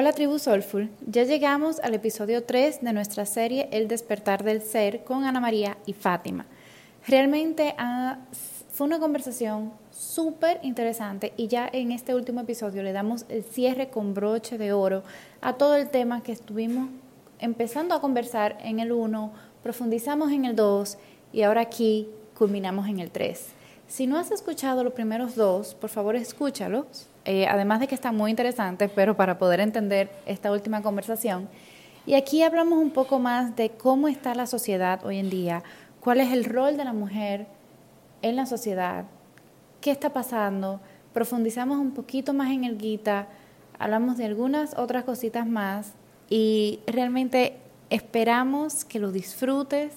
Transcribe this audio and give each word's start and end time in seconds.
Hola 0.00 0.12
tribu 0.12 0.38
Soulful, 0.38 0.90
ya 1.08 1.24
llegamos 1.24 1.80
al 1.80 1.92
episodio 1.92 2.44
3 2.44 2.82
de 2.82 2.92
nuestra 2.92 3.26
serie 3.26 3.68
El 3.72 3.88
despertar 3.88 4.44
del 4.44 4.62
ser 4.62 5.02
con 5.02 5.24
Ana 5.24 5.40
María 5.40 5.76
y 5.86 5.92
Fátima. 5.92 6.46
Realmente 7.08 7.74
ah, 7.78 8.18
fue 8.68 8.86
una 8.86 9.00
conversación 9.00 9.72
súper 9.90 10.60
interesante 10.62 11.32
y 11.36 11.48
ya 11.48 11.68
en 11.72 11.90
este 11.90 12.14
último 12.14 12.42
episodio 12.42 12.84
le 12.84 12.92
damos 12.92 13.26
el 13.28 13.42
cierre 13.42 13.90
con 13.90 14.14
broche 14.14 14.56
de 14.56 14.72
oro 14.72 15.02
a 15.40 15.54
todo 15.54 15.74
el 15.74 15.88
tema 15.88 16.22
que 16.22 16.30
estuvimos 16.30 16.90
empezando 17.40 17.92
a 17.92 18.00
conversar 18.00 18.56
en 18.62 18.78
el 18.78 18.92
1, 18.92 19.32
profundizamos 19.64 20.30
en 20.30 20.44
el 20.44 20.54
2 20.54 20.96
y 21.32 21.42
ahora 21.42 21.62
aquí 21.62 22.06
culminamos 22.36 22.86
en 22.86 23.00
el 23.00 23.10
3. 23.10 23.57
Si 23.88 24.06
no 24.06 24.18
has 24.18 24.30
escuchado 24.30 24.84
los 24.84 24.92
primeros 24.92 25.34
dos, 25.34 25.74
por 25.74 25.90
favor 25.90 26.14
escúchalos 26.14 27.08
eh, 27.30 27.46
además 27.46 27.78
de 27.78 27.86
que 27.86 27.94
está 27.94 28.10
muy 28.10 28.30
interesante, 28.30 28.88
pero 28.88 29.14
para 29.14 29.38
poder 29.38 29.60
entender 29.60 30.10
esta 30.24 30.50
última 30.50 30.80
conversación. 30.80 31.46
Y 32.06 32.14
aquí 32.14 32.42
hablamos 32.42 32.78
un 32.78 32.90
poco 32.90 33.18
más 33.18 33.54
de 33.54 33.68
cómo 33.68 34.08
está 34.08 34.34
la 34.34 34.46
sociedad 34.46 35.04
hoy 35.04 35.18
en 35.18 35.28
día, 35.28 35.62
cuál 36.00 36.20
es 36.20 36.32
el 36.32 36.46
rol 36.46 36.78
de 36.78 36.84
la 36.84 36.94
mujer 36.94 37.46
en 38.22 38.34
la 38.34 38.46
sociedad, 38.46 39.04
qué 39.82 39.90
está 39.90 40.10
pasando, 40.14 40.80
profundizamos 41.12 41.78
un 41.78 41.90
poquito 41.90 42.32
más 42.32 42.50
en 42.50 42.64
el 42.64 42.80
Gita, 42.80 43.26
hablamos 43.78 44.16
de 44.16 44.24
algunas 44.24 44.74
otras 44.78 45.04
cositas 45.04 45.46
más 45.46 45.92
y 46.30 46.80
realmente 46.86 47.58
esperamos 47.90 48.86
que 48.86 49.00
lo 49.00 49.12
disfrutes. 49.12 49.92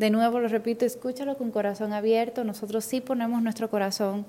De 0.00 0.08
nuevo, 0.08 0.40
lo 0.40 0.48
repito, 0.48 0.86
escúchalo 0.86 1.36
con 1.36 1.50
corazón 1.50 1.92
abierto. 1.92 2.42
Nosotros 2.42 2.86
sí 2.86 3.02
ponemos 3.02 3.42
nuestro 3.42 3.68
corazón 3.68 4.24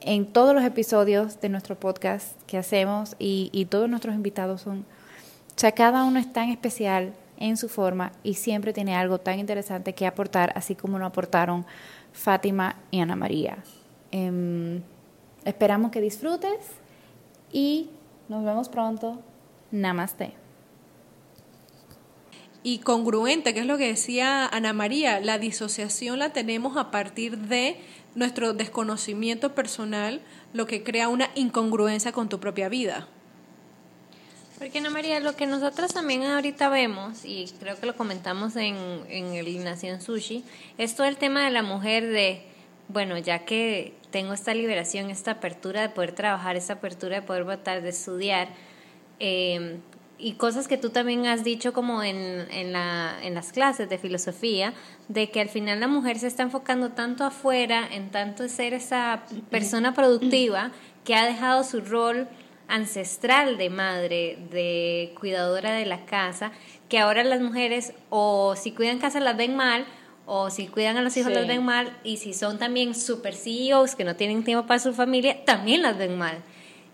en 0.00 0.26
todos 0.26 0.56
los 0.56 0.64
episodios 0.64 1.40
de 1.40 1.50
nuestro 1.50 1.78
podcast 1.78 2.36
que 2.48 2.58
hacemos 2.58 3.14
y, 3.20 3.68
todos 3.70 3.88
nuestros 3.88 4.16
invitados 4.16 4.62
son, 4.62 4.80
o 4.80 5.54
sea, 5.54 5.70
cada 5.70 6.02
uno 6.02 6.18
es 6.18 6.32
tan 6.32 6.48
especial 6.48 7.12
en 7.36 7.56
su 7.56 7.68
forma 7.68 8.10
y 8.24 8.34
siempre 8.34 8.72
tiene 8.72 8.96
algo 8.96 9.18
tan 9.18 9.38
interesante 9.38 9.92
que 9.92 10.08
aportar, 10.08 10.52
así 10.56 10.74
como 10.74 10.98
lo 10.98 11.06
aportaron 11.06 11.64
Fátima 12.12 12.74
y 12.90 12.98
Ana 12.98 13.14
María. 13.14 13.58
Em, 14.10 14.82
esperamos 15.44 15.92
que 15.92 16.00
disfrutes 16.00 16.72
y 17.52 17.88
nos 18.28 18.44
vemos 18.44 18.68
pronto. 18.68 19.22
Namaste. 19.70 20.43
Y 22.66 22.78
congruente, 22.78 23.52
que 23.52 23.60
es 23.60 23.66
lo 23.66 23.76
que 23.76 23.88
decía 23.88 24.46
Ana 24.46 24.72
María, 24.72 25.20
la 25.20 25.38
disociación 25.38 26.18
la 26.18 26.32
tenemos 26.32 26.78
a 26.78 26.90
partir 26.90 27.36
de 27.36 27.76
nuestro 28.14 28.54
desconocimiento 28.54 29.54
personal, 29.54 30.22
lo 30.54 30.66
que 30.66 30.82
crea 30.82 31.08
una 31.08 31.30
incongruencia 31.34 32.12
con 32.12 32.30
tu 32.30 32.40
propia 32.40 32.70
vida. 32.70 33.06
Porque 34.58 34.78
Ana 34.78 34.88
María, 34.88 35.20
lo 35.20 35.36
que 35.36 35.46
nosotros 35.46 35.92
también 35.92 36.22
ahorita 36.24 36.70
vemos, 36.70 37.26
y 37.26 37.52
creo 37.60 37.78
que 37.78 37.84
lo 37.84 37.96
comentamos 37.96 38.56
en, 38.56 38.76
en 39.10 39.34
el 39.34 39.62
Nación 39.62 40.00
Sushi, 40.00 40.42
es 40.78 40.96
todo 40.96 41.06
el 41.06 41.18
tema 41.18 41.44
de 41.44 41.50
la 41.50 41.62
mujer 41.62 42.06
de, 42.06 42.44
bueno, 42.88 43.18
ya 43.18 43.40
que 43.40 43.92
tengo 44.10 44.32
esta 44.32 44.54
liberación, 44.54 45.10
esta 45.10 45.32
apertura 45.32 45.82
de 45.82 45.88
poder 45.90 46.12
trabajar, 46.12 46.56
esta 46.56 46.74
apertura 46.74 47.16
de 47.16 47.26
poder 47.26 47.44
votar, 47.44 47.82
de 47.82 47.90
estudiar, 47.90 48.48
eh, 49.20 49.80
y 50.18 50.34
cosas 50.34 50.68
que 50.68 50.78
tú 50.78 50.90
también 50.90 51.26
has 51.26 51.44
dicho 51.44 51.72
como 51.72 52.02
en, 52.02 52.46
en, 52.50 52.72
la, 52.72 53.16
en 53.22 53.34
las 53.34 53.52
clases 53.52 53.88
de 53.88 53.98
filosofía, 53.98 54.72
de 55.08 55.30
que 55.30 55.40
al 55.40 55.48
final 55.48 55.80
la 55.80 55.88
mujer 55.88 56.18
se 56.18 56.26
está 56.26 56.42
enfocando 56.42 56.90
tanto 56.90 57.24
afuera, 57.24 57.86
en 57.90 58.10
tanto 58.10 58.48
ser 58.48 58.74
esa 58.74 59.24
persona 59.50 59.94
productiva, 59.94 60.70
que 61.04 61.14
ha 61.14 61.26
dejado 61.26 61.64
su 61.64 61.80
rol 61.80 62.28
ancestral 62.68 63.58
de 63.58 63.70
madre, 63.70 64.38
de 64.50 65.14
cuidadora 65.18 65.72
de 65.72 65.86
la 65.86 66.06
casa, 66.06 66.52
que 66.88 66.98
ahora 66.98 67.24
las 67.24 67.40
mujeres 67.40 67.92
o 68.10 68.54
si 68.56 68.72
cuidan 68.72 68.98
casa 68.98 69.20
las 69.20 69.36
ven 69.36 69.56
mal, 69.56 69.84
o 70.26 70.48
si 70.48 70.68
cuidan 70.68 70.96
a 70.96 71.02
los 71.02 71.16
hijos 71.16 71.32
las 71.32 71.46
ven 71.46 71.62
mal, 71.62 71.94
y 72.02 72.16
si 72.16 72.32
son 72.32 72.58
también 72.58 72.94
super 72.94 73.34
CEOs 73.34 73.94
que 73.94 74.04
no 74.04 74.16
tienen 74.16 74.44
tiempo 74.44 74.66
para 74.66 74.80
su 74.80 74.94
familia, 74.94 75.44
también 75.44 75.82
las 75.82 75.98
ven 75.98 76.16
mal. 76.16 76.38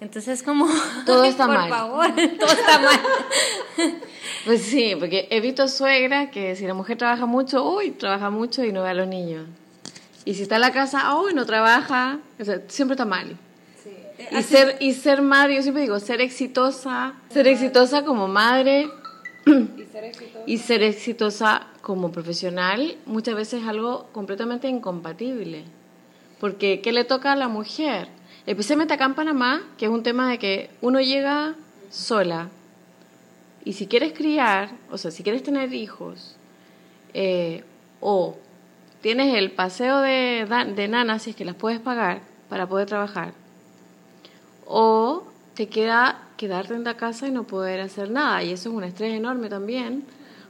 Entonces, 0.00 0.42
como. 0.42 0.66
Todo 1.06 1.24
está 1.24 1.46
mal. 1.46 1.68
Por 1.68 1.78
favor, 1.78 2.06
todo 2.38 2.50
está 2.50 2.78
mal. 2.80 3.00
pues 4.44 4.62
sí, 4.62 4.94
porque 4.98 5.28
he 5.30 5.40
visto 5.40 5.68
suegra 5.68 6.30
que 6.30 6.56
si 6.56 6.66
la 6.66 6.74
mujer 6.74 6.96
trabaja 6.96 7.26
mucho, 7.26 7.68
uy, 7.68 7.90
trabaja 7.90 8.30
mucho 8.30 8.64
y 8.64 8.72
no 8.72 8.82
ve 8.82 8.88
a 8.88 8.94
los 8.94 9.08
niños. 9.08 9.46
Y 10.24 10.34
si 10.34 10.42
está 10.42 10.56
en 10.56 10.62
la 10.62 10.72
casa, 10.72 11.14
uy, 11.16 11.34
no 11.34 11.44
trabaja. 11.46 12.18
O 12.38 12.44
sea, 12.44 12.60
siempre 12.68 12.94
está 12.94 13.04
mal. 13.04 13.36
Sí. 13.82 13.90
Y 14.30 14.42
ser, 14.42 14.76
y 14.80 14.92
ser 14.94 15.22
madre, 15.22 15.56
yo 15.56 15.62
siempre 15.62 15.82
digo, 15.82 15.98
ser 16.00 16.20
exitosa, 16.20 17.14
ser 17.30 17.46
exitosa 17.46 18.04
como 18.04 18.28
madre 18.28 18.88
y 19.46 19.84
ser, 19.90 20.04
exitosa. 20.04 20.44
y 20.46 20.58
ser 20.58 20.82
exitosa 20.82 21.66
como 21.80 22.12
profesional, 22.12 22.96
muchas 23.06 23.34
veces 23.34 23.62
es 23.62 23.68
algo 23.68 24.08
completamente 24.12 24.68
incompatible. 24.68 25.64
Porque, 26.38 26.80
¿qué 26.80 26.92
le 26.92 27.04
toca 27.04 27.32
a 27.32 27.36
la 27.36 27.48
mujer? 27.48 28.08
Especialmente 28.46 28.94
acá 28.94 29.04
en 29.04 29.14
Panamá, 29.14 29.62
que 29.76 29.86
es 29.86 29.90
un 29.90 30.02
tema 30.02 30.30
de 30.30 30.38
que 30.38 30.70
uno 30.80 31.00
llega 31.00 31.54
sola. 31.90 32.48
Y 33.64 33.74
si 33.74 33.86
quieres 33.86 34.12
criar, 34.12 34.70
o 34.90 34.98
sea, 34.98 35.10
si 35.10 35.22
quieres 35.22 35.42
tener 35.42 35.72
hijos, 35.74 36.36
eh, 37.12 37.64
o 38.00 38.36
tienes 39.02 39.34
el 39.34 39.50
paseo 39.50 40.00
de, 40.00 40.46
de 40.74 40.88
nanas, 40.88 41.22
si 41.22 41.30
es 41.30 41.36
que 41.36 41.44
las 41.44 41.54
puedes 41.54 41.80
pagar 41.80 42.22
para 42.48 42.66
poder 42.66 42.86
trabajar, 42.86 43.34
o 44.66 45.24
te 45.54 45.68
queda 45.68 46.22
quedarte 46.36 46.74
en 46.74 46.84
la 46.84 46.94
casa 46.94 47.28
y 47.28 47.30
no 47.30 47.44
poder 47.44 47.80
hacer 47.80 48.10
nada. 48.10 48.42
Y 48.42 48.52
eso 48.52 48.70
es 48.70 48.74
un 48.74 48.84
estrés 48.84 49.12
enorme 49.12 49.50
también, 49.50 50.04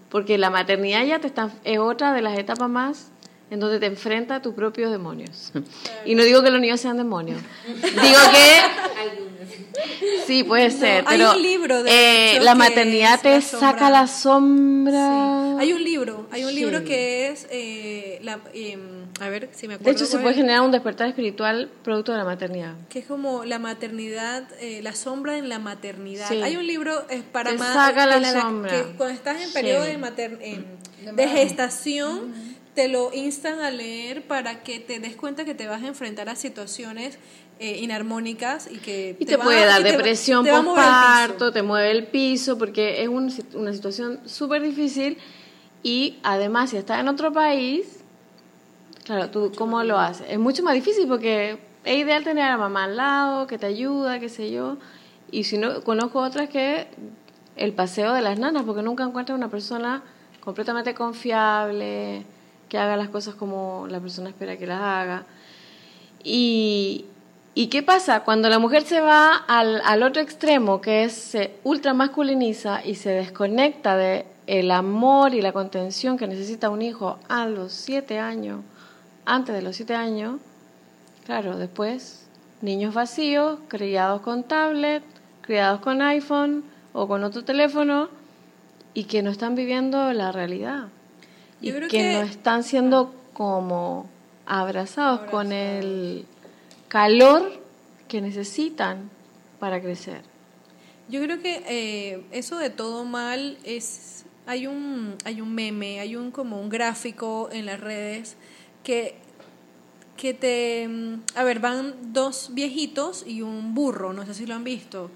porque 0.08 0.38
la 0.38 0.50
maternidad 0.50 1.04
ya 1.04 1.18
te 1.18 1.26
está, 1.26 1.50
es 1.64 1.78
otra 1.78 2.12
de 2.12 2.22
las 2.22 2.38
etapas 2.38 2.70
más 2.70 3.10
en 3.50 3.60
donde 3.60 3.80
te 3.80 3.86
enfrenta 3.86 4.36
a 4.36 4.42
tus 4.42 4.54
propios 4.54 4.90
demonios. 4.90 5.52
Y 6.04 6.14
no 6.14 6.22
digo 6.24 6.42
que 6.42 6.50
los 6.50 6.60
niños 6.60 6.80
sean 6.80 6.96
demonios. 6.96 7.40
Digo 7.66 8.20
que... 8.32 9.10
Sí, 10.26 10.44
puede 10.44 10.70
ser. 10.70 11.04
hay 11.06 11.20
un 11.22 11.42
libro 11.42 11.82
de 11.82 12.36
eh, 12.36 12.40
La 12.40 12.54
maternidad 12.54 13.20
te 13.20 13.40
saca 13.40 13.90
la 13.90 14.06
sombra. 14.06 15.58
Hay 15.58 15.72
un 15.72 15.82
libro, 15.82 16.26
hay 16.30 16.44
un 16.44 16.54
libro 16.54 16.84
que 16.84 17.28
es... 17.28 17.46
Eh, 17.50 18.18
la, 18.22 18.40
em, 18.54 19.06
a 19.20 19.28
ver 19.28 19.50
si 19.52 19.68
me 19.68 19.74
acuerdo. 19.74 19.90
De 19.90 19.96
hecho, 19.96 20.06
se 20.06 20.18
puede 20.18 20.34
generar 20.34 20.62
un 20.62 20.70
despertar 20.70 21.08
espiritual 21.08 21.70
producto 21.82 22.12
de 22.12 22.18
la 22.18 22.24
maternidad. 22.24 22.74
Que 22.88 23.00
es 23.00 23.06
como 23.06 23.44
la 23.44 23.58
maternidad, 23.58 24.44
eh, 24.60 24.80
la 24.82 24.94
sombra 24.94 25.36
en 25.38 25.48
la 25.48 25.58
maternidad. 25.58 26.30
Hay 26.30 26.56
un 26.56 26.66
libro 26.66 27.06
es 27.08 27.22
para 27.22 27.52
más... 27.54 27.74
Saca 27.74 28.06
la, 28.06 28.40
sombra. 28.40 28.70
Que 28.70 28.82
cuando 28.96 29.14
estás 29.14 29.42
en 29.42 29.52
periodo 29.52 29.84
de, 29.84 29.98
mater, 29.98 30.38
de 30.38 31.28
gestación 31.28 32.49
te 32.74 32.88
lo 32.88 33.12
instan 33.12 33.60
a 33.60 33.70
leer 33.70 34.22
para 34.26 34.62
que 34.62 34.80
te 34.80 35.00
des 35.00 35.16
cuenta 35.16 35.44
que 35.44 35.54
te 35.54 35.66
vas 35.66 35.82
a 35.82 35.88
enfrentar 35.88 36.28
a 36.28 36.36
situaciones 36.36 37.18
eh, 37.58 37.78
inarmónicas 37.78 38.70
y 38.70 38.78
que 38.78 39.16
y 39.18 39.26
te, 39.26 39.36
puede 39.36 39.66
dar 39.66 39.82
depresión 39.82 40.46
por 40.46 40.74
parto, 40.74 41.52
te 41.52 41.62
mueve 41.62 41.90
el 41.90 42.06
piso 42.06 42.56
porque 42.56 43.02
es 43.02 43.08
una 43.08 43.72
situación 43.72 44.20
súper 44.24 44.62
difícil 44.62 45.18
y 45.82 46.18
además 46.22 46.70
si 46.70 46.76
estás 46.76 47.00
en 47.00 47.08
otro 47.08 47.32
país, 47.32 48.00
claro, 49.04 49.30
tú 49.30 49.52
cómo 49.56 49.82
lo 49.82 49.98
haces. 49.98 50.26
Es 50.30 50.38
mucho 50.38 50.62
más 50.62 50.74
difícil 50.74 51.06
porque 51.08 51.58
es 51.84 51.96
ideal 51.96 52.24
tener 52.24 52.44
a 52.44 52.50
la 52.50 52.58
mamá 52.58 52.84
al 52.84 52.96
lado, 52.96 53.46
que 53.46 53.58
te 53.58 53.66
ayuda, 53.66 54.20
qué 54.20 54.28
sé 54.28 54.50
yo. 54.50 54.76
Y 55.30 55.44
si 55.44 55.58
no, 55.58 55.82
conozco 55.82 56.20
otras 56.20 56.48
que 56.48 56.86
el 57.56 57.72
paseo 57.72 58.12
de 58.12 58.22
las 58.22 58.38
nanas, 58.38 58.64
porque 58.64 58.82
nunca 58.82 59.04
encuentras 59.04 59.36
una 59.36 59.48
persona 59.48 60.02
completamente 60.40 60.94
confiable, 60.94 62.24
que 62.70 62.78
haga 62.78 62.96
las 62.96 63.10
cosas 63.10 63.34
como 63.34 63.86
la 63.90 64.00
persona 64.00 64.30
espera 64.30 64.56
que 64.56 64.66
las 64.66 64.80
haga. 64.80 65.24
Y, 66.22 67.04
¿Y 67.52 67.66
qué 67.66 67.82
pasa? 67.82 68.20
Cuando 68.20 68.48
la 68.48 68.60
mujer 68.60 68.84
se 68.84 69.00
va 69.00 69.34
al, 69.34 69.82
al 69.84 70.02
otro 70.04 70.22
extremo, 70.22 70.80
que 70.80 71.04
es 71.04 71.12
se 71.12 71.58
ultra 71.64 71.92
masculiniza 71.92 72.80
y 72.84 72.94
se 72.94 73.10
desconecta 73.10 73.96
de 73.96 74.24
el 74.46 74.70
amor 74.70 75.34
y 75.34 75.42
la 75.42 75.52
contención 75.52 76.16
que 76.16 76.28
necesita 76.28 76.70
un 76.70 76.80
hijo 76.80 77.18
a 77.28 77.46
los 77.46 77.72
siete 77.72 78.18
años, 78.20 78.60
antes 79.26 79.54
de 79.54 79.62
los 79.62 79.76
siete 79.76 79.94
años, 79.94 80.40
claro, 81.26 81.58
después 81.58 82.26
niños 82.62 82.94
vacíos, 82.94 83.58
criados 83.68 84.22
con 84.22 84.44
tablet, 84.44 85.02
criados 85.42 85.80
con 85.80 86.02
iPhone 86.02 86.64
o 86.92 87.08
con 87.08 87.24
otro 87.24 87.44
teléfono 87.44 88.08
y 88.94 89.04
que 89.04 89.22
no 89.22 89.30
están 89.30 89.54
viviendo 89.56 90.12
la 90.12 90.30
realidad 90.30 90.88
y 91.60 91.72
que, 91.88 92.14
no 92.14 92.22
están 92.22 92.62
siendo 92.62 93.14
como 93.32 94.06
abrazados, 94.46 95.30
con 95.30 95.52
el 95.52 96.26
calor 96.88 97.52
que 98.08 98.20
necesitan 98.20 99.10
para 99.58 99.80
crecer. 99.80 100.22
Yo 101.08 101.22
creo 101.22 101.40
que 101.40 101.62
eh, 101.68 102.24
eso 102.30 102.58
de 102.58 102.70
todo 102.70 103.04
mal 103.04 103.58
es 103.64 104.24
hay 104.46 104.66
un 104.66 105.16
hay 105.24 105.40
un 105.40 105.54
meme, 105.54 106.00
hay 106.00 106.16
un 106.16 106.30
como 106.30 106.60
un 106.60 106.68
gráfico 106.68 107.48
en 107.52 107.66
las 107.66 107.80
redes 107.80 108.36
que 108.82 109.16
que 110.16 110.34
te 110.34 110.88
a 111.34 111.44
ver, 111.44 111.60
van 111.60 112.12
dos 112.12 112.50
viejitos 112.52 113.24
y 113.26 113.42
un 113.42 113.74
burro, 113.74 114.12
no 114.12 114.26
sé 114.26 114.34
si 114.34 114.46
lo 114.46 114.54
han 114.54 114.64
visto. 114.64 115.10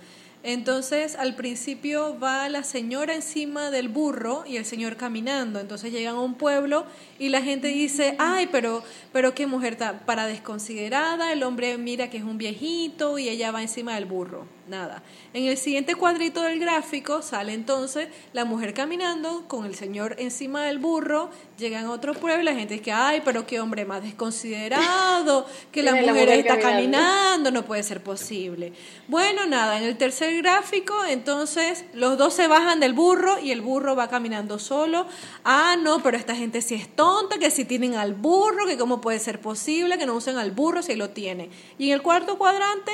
Entonces, 0.46 1.16
al 1.16 1.36
principio 1.36 2.18
va 2.18 2.46
la 2.50 2.64
señora 2.64 3.14
encima 3.14 3.70
del 3.70 3.88
burro 3.88 4.44
y 4.46 4.58
el 4.58 4.66
señor 4.66 4.98
caminando. 4.98 5.58
Entonces 5.58 5.90
llegan 5.90 6.16
a 6.16 6.20
un 6.20 6.34
pueblo 6.34 6.84
y 7.18 7.30
la 7.30 7.40
gente 7.40 7.68
dice, 7.68 8.14
ay, 8.18 8.50
pero, 8.52 8.84
pero 9.10 9.34
qué 9.34 9.46
mujer 9.46 9.78
para 10.04 10.26
desconsiderada, 10.26 11.32
el 11.32 11.42
hombre 11.44 11.78
mira 11.78 12.10
que 12.10 12.18
es 12.18 12.24
un 12.24 12.36
viejito 12.36 13.18
y 13.18 13.30
ella 13.30 13.52
va 13.52 13.62
encima 13.62 13.94
del 13.94 14.04
burro. 14.04 14.53
Nada. 14.66 15.02
En 15.34 15.44
el 15.44 15.58
siguiente 15.58 15.94
cuadrito 15.94 16.40
del 16.40 16.58
gráfico 16.58 17.20
sale 17.20 17.52
entonces 17.52 18.08
la 18.32 18.46
mujer 18.46 18.72
caminando 18.72 19.44
con 19.46 19.66
el 19.66 19.74
señor 19.74 20.16
encima 20.18 20.64
del 20.64 20.78
burro, 20.78 21.28
llegan 21.58 21.84
a 21.84 21.90
otro 21.90 22.14
pueblo 22.14 22.40
y 22.40 22.44
la 22.44 22.54
gente 22.54 22.78
dice, 22.78 22.92
ay, 22.92 23.20
pero 23.24 23.46
qué 23.46 23.60
hombre 23.60 23.84
más 23.84 24.02
desconsiderado, 24.02 25.46
que 25.72 25.82
la 25.82 25.94
mujer, 25.94 26.30
está 26.30 26.58
caminando, 26.58 27.50
no 27.50 27.66
puede 27.66 27.82
ser 27.82 28.02
posible. 28.02 28.72
Bueno, 29.06 29.44
nada, 29.44 29.78
en 29.78 29.84
el 29.84 29.98
tercer 29.98 30.34
gráfico 30.42 30.94
entonces 31.08 31.84
los 31.92 32.16
dos 32.16 32.32
se 32.32 32.48
bajan 32.48 32.80
del 32.80 32.94
burro 32.94 33.38
y 33.38 33.50
el 33.50 33.60
burro 33.60 33.94
va 33.94 34.08
caminando 34.08 34.58
solo. 34.58 35.06
Ah, 35.44 35.76
no, 35.78 36.02
pero 36.02 36.16
esta 36.16 36.34
gente 36.34 36.62
sí 36.62 36.74
es 36.74 36.88
tonta, 36.88 37.38
que 37.38 37.50
si 37.50 37.66
tienen 37.66 37.96
al 37.96 38.14
burro, 38.14 38.66
que 38.66 38.78
cómo 38.78 39.02
puede 39.02 39.18
ser 39.18 39.42
posible 39.42 39.98
que 39.98 40.06
no 40.06 40.14
usen 40.14 40.38
al 40.38 40.52
burro 40.52 40.82
si 40.82 40.94
lo 40.94 41.10
tiene. 41.10 41.50
Y 41.76 41.88
en 41.88 41.94
el 41.94 42.02
cuarto 42.02 42.38
cuadrante 42.38 42.92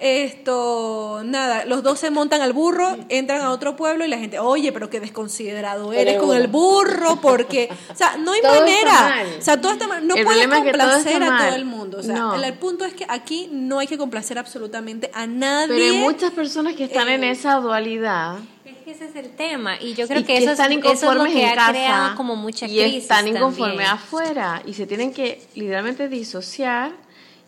esto, 0.00 1.07
nada, 1.24 1.64
los 1.64 1.82
dos 1.82 1.98
se 1.98 2.10
montan 2.10 2.40
al 2.40 2.52
burro, 2.52 2.96
entran 3.08 3.42
a 3.42 3.50
otro 3.50 3.76
pueblo 3.76 4.04
y 4.04 4.08
la 4.08 4.18
gente, 4.18 4.38
oye, 4.38 4.72
pero 4.72 4.90
qué 4.90 5.00
desconsiderado 5.00 5.92
eres 5.92 6.18
con 6.18 6.36
el 6.36 6.48
burro, 6.48 7.20
porque, 7.20 7.68
o 7.90 7.94
sea, 7.94 8.16
no 8.16 8.32
hay 8.32 8.42
manera, 8.42 9.24
o 9.38 9.42
sea, 9.42 9.60
todo 9.60 9.72
está 9.72 9.86
mal, 9.86 10.06
no 10.06 10.14
puedes 10.14 10.46
complacer 10.46 11.22
a 11.22 11.38
todo 11.38 11.56
el 11.56 11.64
mundo, 11.64 11.98
o 11.98 12.02
sea, 12.02 12.34
el, 12.42 12.54
punto 12.54 12.84
es 12.84 12.94
que 12.94 13.04
aquí 13.08 13.48
no 13.52 13.78
hay 13.78 13.86
que 13.86 13.98
complacer 13.98 14.38
absolutamente 14.38 15.10
a 15.14 15.26
nadie. 15.26 15.68
Pero 15.68 15.84
hay 15.84 15.98
muchas 15.98 16.32
personas 16.32 16.74
que 16.74 16.84
están 16.84 17.08
en 17.08 17.24
eh, 17.24 17.30
esa 17.30 17.56
dualidad. 17.56 18.38
Es 18.64 18.76
que 18.84 18.90
ese 18.90 19.06
es 19.06 19.16
el 19.16 19.30
tema, 19.36 19.80
y 19.80 19.94
yo 19.94 20.06
creo 20.08 20.24
que, 20.24 20.38
eso, 20.38 20.52
están 20.52 20.72
es, 20.72 20.78
eso, 20.78 21.12
es 21.12 21.18
lo 21.18 21.24
que 21.24 21.46
ha 21.46 21.70
creado 21.70 22.16
como 22.16 22.36
mucha 22.36 22.66
crisis 22.66 22.92
Y 22.92 22.96
están 22.98 23.28
inconformes 23.28 23.88
afuera, 23.88 24.62
y 24.66 24.74
se 24.74 24.86
tienen 24.86 25.12
que 25.12 25.46
literalmente 25.54 26.08
disociar 26.08 26.92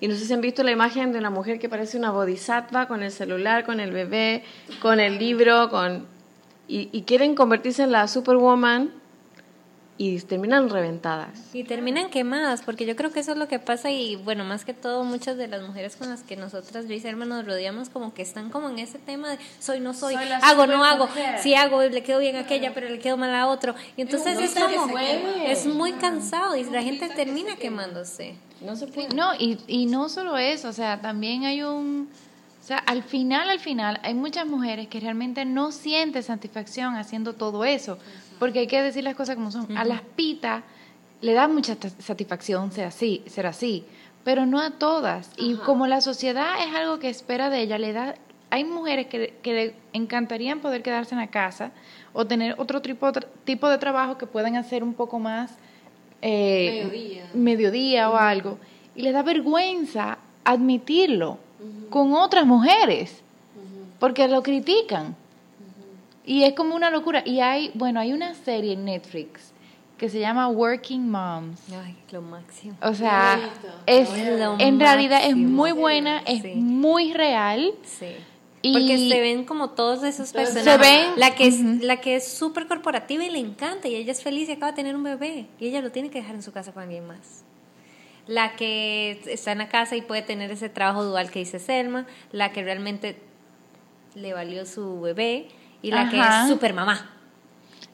y 0.01 0.09
no 0.09 0.15
sé 0.15 0.25
si 0.25 0.33
han 0.33 0.41
visto 0.41 0.63
la 0.63 0.71
imagen 0.71 1.13
de 1.13 1.19
una 1.19 1.31
mujer 1.31 1.59
que 1.59 1.69
parece 1.69 1.99
una 1.99 2.11
bodhisattva 2.11 2.89
con 2.89 3.03
el 3.03 3.11
celular, 3.11 3.65
con 3.65 3.81
el 3.81 3.93
bebé, 3.93 4.45
con 4.81 4.99
el 4.99 5.19
libro, 5.19 5.69
con 5.69 6.07
y, 6.67 6.89
y 6.93 7.03
quieren 7.03 7.35
convertirse 7.35 7.83
en 7.83 7.93
la 7.93 8.09
superwoman 8.09 9.00
y 10.01 10.19
terminan 10.21 10.71
reventadas. 10.71 11.29
Y 11.53 11.63
terminan 11.65 12.09
quemadas, 12.09 12.63
porque 12.63 12.87
yo 12.87 12.97
creo 12.97 13.13
que 13.13 13.21
eso 13.21 13.33
es 13.33 13.37
lo 13.37 13.49
que 13.49 13.59
pasa 13.59 13.91
y 13.91 14.17
bueno, 14.17 14.45
más 14.45 14.65
que 14.65 14.73
todo 14.73 15.05
muchas 15.05 15.37
de 15.37 15.47
las 15.47 15.61
mujeres 15.61 15.95
con 15.95 16.09
las 16.09 16.23
que 16.23 16.37
nosotras, 16.37 16.87
Luis 16.87 17.05
y 17.05 17.13
nos 17.13 17.45
rodeamos 17.45 17.91
como 17.91 18.15
que 18.15 18.23
están 18.23 18.49
como 18.49 18.71
en 18.71 18.79
ese 18.79 18.99
tema 18.99 19.29
de 19.29 19.39
soy, 19.59 19.81
no 19.81 19.93
soy, 19.93 20.15
hago, 20.15 20.67
no 20.67 20.83
hago, 20.85 21.07
si 21.43 21.53
hago, 21.53 21.83
le 21.83 22.03
quedo 22.03 22.19
bien 22.19 22.37
a 22.37 22.41
aquella, 22.41 22.73
pero 22.73 22.89
le 22.89 22.99
quedo 22.99 23.19
mal 23.19 23.35
a 23.35 23.47
otro. 23.47 23.75
Y 23.99 24.01
entonces 24.01 24.39
es 24.39 24.55
como, 24.55 24.97
es 24.99 25.67
muy 25.67 25.93
cansado 25.93 26.57
y 26.57 26.65
la 26.65 26.83
gente 26.83 27.11
termina 27.11 27.57
quemándose. 27.57 28.37
No 28.63 28.77
se 28.77 28.87
puede. 28.87 29.11
No, 29.15 29.35
y, 29.39 29.59
y 29.67 29.85
no 29.85 30.09
solo 30.09 30.39
eso, 30.39 30.71
o 30.71 30.73
sea, 30.73 31.03
también 31.03 31.45
hay 31.45 31.63
un... 31.63 32.09
O 32.61 32.63
sea, 32.63 32.79
al 32.79 33.03
final, 33.03 33.49
al 33.49 33.59
final, 33.59 33.99
hay 34.03 34.15
muchas 34.15 34.47
mujeres 34.47 34.89
que 34.89 35.01
realmente 35.01 35.45
no 35.45 35.73
sienten 35.73 36.23
satisfacción 36.23 36.95
haciendo 36.97 37.33
todo 37.33 37.65
eso. 37.65 37.99
Porque 38.39 38.61
hay 38.61 38.67
que 38.67 38.83
decir 38.83 39.03
las 39.03 39.15
cosas 39.15 39.37
como 39.37 39.51
son. 39.51 39.77
A 39.77 39.85
las 39.85 40.03
pitas 40.03 40.63
le 41.21 41.33
da 41.33 41.49
mucha 41.49 41.77
satisfacción 41.99 42.71
ser 42.73 42.87
así, 42.87 43.23
ser 43.27 43.47
así, 43.47 43.85
pero 44.25 44.47
no 44.47 44.61
a 44.61 44.73
todas. 44.73 45.31
Y 45.37 45.55
como 45.57 45.87
la 45.87 46.01
sociedad 46.01 46.55
es 46.67 46.75
algo 46.75 46.99
que 46.99 47.09
espera 47.09 47.51
de 47.51 47.63
ella, 47.63 47.79
le 47.79 47.93
da 47.93 48.15
hay 48.51 48.65
mujeres 48.65 49.07
que, 49.07 49.39
que 49.43 49.53
le 49.53 49.75
encantarían 49.93 50.61
poder 50.61 50.83
quedarse 50.83 51.15
en 51.15 51.21
la 51.21 51.29
casa 51.29 51.71
o 52.13 52.27
tener 52.27 52.57
otro 52.59 52.83
tipo, 52.83 53.11
tipo 53.45 53.69
de 53.69 53.79
trabajo 53.79 54.19
que 54.19 54.27
puedan 54.27 54.57
hacer 54.57 54.83
un 54.83 54.95
poco 54.95 55.19
más 55.19 55.53
eh, 56.21 57.23
mediodía. 57.33 58.11
o 58.11 58.17
algo, 58.17 58.59
y 58.95 59.03
le 59.03 59.13
da 59.13 59.23
vergüenza 59.23 60.19
admitirlo 60.45 61.39
con 61.91 62.15
otras 62.15 62.47
mujeres, 62.47 63.23
porque 63.99 64.27
lo 64.29 64.43
critican. 64.43 65.17
Y 66.25 66.45
es 66.45 66.55
como 66.55 66.75
una 66.75 66.91
locura. 66.91 67.23
Y 67.27 67.41
hay, 67.41 67.71
bueno, 67.75 68.01
hay 68.01 68.13
una 68.13 68.35
serie 68.35 68.75
en 68.75 68.85
Netflix 68.85 69.53
que 69.99 70.09
se 70.09 70.19
llama 70.19 70.49
Working 70.49 71.11
Moms. 71.11 71.61
Ay, 71.73 71.95
lo 72.11 72.23
máximo. 72.23 72.75
O 72.83 72.95
sea, 72.95 73.39
es, 73.85 74.09
en 74.15 74.81
realidad 74.81 75.27
es 75.27 75.37
muy 75.37 75.73
buena, 75.73 76.23
es 76.27 76.57
muy 76.57 77.13
real. 77.13 77.75
Sí. 77.85 78.15
Porque 78.63 79.09
se 79.11 79.21
ven 79.21 79.45
como 79.45 79.71
todos 79.71 80.03
esos 80.03 80.33
personajes. 80.33 80.65
Se 80.65 80.79
ven. 80.79 81.11
La 81.17 81.35
que 81.35 81.47
es, 81.47 81.61
la 81.61 81.97
que 81.97 82.17
es 82.17 82.33
súper 82.33 82.67
corporativa 82.67 83.25
y 83.25 83.31
le 83.31 83.39
encanta 83.39 83.89
y 83.89 83.95
ella 83.95 84.13
es 84.13 84.23
feliz 84.23 84.49
y 84.49 84.53
acaba 84.53 84.73
de 84.73 84.77
tener 84.77 84.97
un 84.97 85.03
bebé 85.03 85.47
y 85.59 85.67
ella 85.67 85.81
lo 85.81 85.91
tiene 85.91 86.11
que 86.11 86.21
dejar 86.21 86.35
en 86.35 86.43
su 86.43 86.53
casa 86.53 86.73
con 86.73 86.83
alguien 86.83 87.07
más. 87.07 87.45
La 88.31 88.55
que 88.55 89.21
está 89.27 89.51
en 89.51 89.59
la 89.59 89.69
casa 89.69 89.97
y 89.97 90.03
puede 90.03 90.23
tener 90.23 90.53
ese 90.53 90.69
trabajo 90.69 91.03
dual 91.03 91.33
que 91.33 91.41
dice 91.41 91.59
Selma. 91.59 92.07
La 92.31 92.53
que 92.53 92.63
realmente 92.63 93.17
le 94.15 94.33
valió 94.33 94.67
su 94.67 95.01
bebé 95.01 95.49
y 95.83 95.91
la 95.91 96.09
que 96.09 96.21
es 96.21 96.49
súper 96.49 96.73
mamá. 96.73 97.11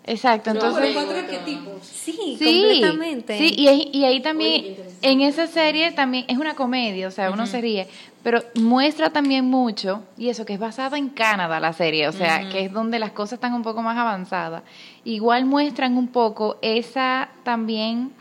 Exacto, 0.04 0.50
entonces... 0.50 0.92
cuatro 0.92 1.16
arquetipos. 1.16 1.84
Sí, 1.84 2.36
completamente. 2.38 3.38
Sí, 3.38 3.54
y, 3.56 3.90
y 3.98 4.04
ahí 4.04 4.20
también, 4.20 4.76
en 5.02 5.20
esa 5.22 5.46
serie 5.46 5.90
también 5.92 6.26
es 6.28 6.38
una 6.38 6.54
comedia, 6.54 7.08
o 7.08 7.10
sea, 7.10 7.32
uno 7.32 7.46
se 7.46 7.60
ríe, 7.60 7.88
pero 8.22 8.40
muestra 8.54 9.10
también 9.10 9.46
mucho, 9.46 10.04
y 10.16 10.28
eso 10.28 10.46
que 10.46 10.52
es 10.52 10.60
basada 10.60 10.96
en 10.96 11.08
Canadá 11.08 11.58
la 11.58 11.72
serie, 11.72 12.06
o 12.06 12.12
sea, 12.12 12.48
que 12.50 12.66
es 12.66 12.72
donde 12.72 13.00
las 13.00 13.10
cosas 13.10 13.34
están 13.38 13.54
un 13.54 13.64
poco 13.64 13.82
más 13.82 13.98
avanzadas, 13.98 14.62
igual 15.04 15.44
muestran 15.44 15.96
un 15.96 16.06
poco 16.06 16.56
esa 16.62 17.30
también, 17.42 18.12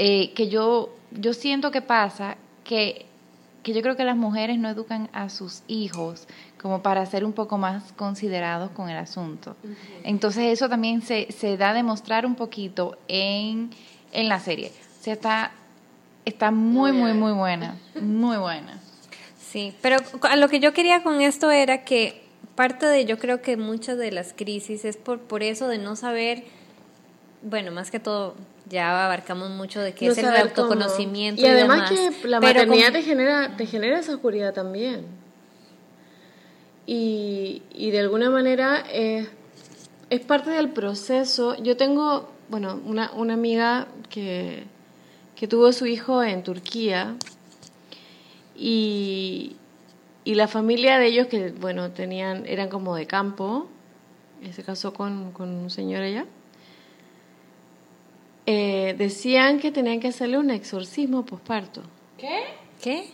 eh, 0.00 0.32
que 0.34 0.48
yo, 0.48 0.96
yo 1.14 1.32
siento 1.32 1.70
que 1.70 1.82
pasa, 1.82 2.36
que, 2.64 3.06
que 3.62 3.72
yo 3.72 3.82
creo 3.82 3.96
que 3.96 4.04
las 4.04 4.16
mujeres 4.16 4.58
no 4.58 4.68
educan 4.68 5.08
a 5.12 5.28
sus 5.28 5.62
hijos 5.66 6.26
como 6.60 6.82
para 6.82 7.04
ser 7.06 7.24
un 7.24 7.32
poco 7.32 7.58
más 7.58 7.92
considerados 7.92 8.70
con 8.70 8.88
el 8.88 8.96
asunto. 8.96 9.56
Entonces 10.02 10.44
eso 10.52 10.68
también 10.68 11.02
se, 11.02 11.30
se 11.30 11.56
da 11.56 11.70
a 11.70 11.74
demostrar 11.74 12.24
un 12.24 12.36
poquito 12.36 12.96
en, 13.06 13.70
en 14.12 14.28
la 14.28 14.40
serie. 14.40 14.72
O 15.00 15.02
sea, 15.04 15.12
está, 15.12 15.52
está 16.24 16.50
muy, 16.50 16.92
muy, 16.92 17.12
muy 17.12 17.32
buena, 17.32 17.76
muy 18.00 18.38
buena. 18.38 18.80
Sí, 19.38 19.74
pero 19.82 19.98
a 20.22 20.36
lo 20.36 20.48
que 20.48 20.58
yo 20.58 20.72
quería 20.72 21.02
con 21.02 21.20
esto 21.20 21.50
era 21.50 21.84
que 21.84 22.24
parte 22.54 22.86
de, 22.86 23.04
yo 23.04 23.18
creo 23.18 23.42
que 23.42 23.56
muchas 23.56 23.98
de 23.98 24.10
las 24.10 24.32
crisis 24.32 24.84
es 24.84 24.96
por, 24.96 25.20
por 25.20 25.42
eso 25.42 25.68
de 25.68 25.78
no 25.78 25.96
saber, 25.96 26.44
bueno, 27.42 27.72
más 27.72 27.90
que 27.90 28.00
todo, 28.00 28.36
ya 28.68 29.04
abarcamos 29.04 29.50
mucho 29.50 29.80
de 29.80 29.94
qué 29.94 30.06
es 30.06 30.18
el 30.18 30.34
autoconocimiento. 30.36 31.42
Y, 31.42 31.46
además 31.46 31.90
que 31.90 32.28
la 32.28 32.40
maternidad 32.40 32.92
te, 32.92 33.02
genera, 33.02 33.56
te 33.56 33.66
genera 33.66 33.98
esa 33.98 34.14
oscuridad 34.14 34.52
también 34.52 35.24
y, 36.86 37.62
y 37.72 37.90
de 37.90 38.00
alguna 38.00 38.30
manera 38.30 38.84
es, 38.92 39.28
es 40.10 40.20
parte 40.20 40.50
del 40.50 40.70
proceso. 40.70 41.56
Yo 41.62 41.76
tengo, 41.76 42.30
bueno, 42.48 42.80
una, 42.84 43.10
una 43.12 43.34
amiga 43.34 43.88
que, 44.10 44.64
que 45.36 45.48
tuvo 45.48 45.72
su 45.72 45.86
hijo 45.86 46.22
en 46.22 46.42
Turquía 46.42 47.16
y, 48.56 49.56
y 50.24 50.34
la 50.34 50.48
familia 50.48 50.98
de 50.98 51.06
ellos 51.06 51.26
que, 51.28 51.50
bueno, 51.52 51.90
tenían, 51.90 52.44
eran 52.46 52.68
como 52.68 52.94
de 52.94 53.06
campo, 53.06 53.68
se 54.52 54.62
casó 54.62 54.92
con, 54.92 55.32
con 55.32 55.48
un 55.48 55.70
señor 55.70 56.02
allá, 56.02 56.26
eh, 58.46 58.94
decían 58.98 59.58
que 59.58 59.70
tenían 59.70 60.00
que 60.00 60.08
hacerle 60.08 60.38
un 60.38 60.50
exorcismo 60.50 61.24
posparto. 61.24 61.82
¿Qué? 62.18 62.44
¿Qué? 62.82 63.10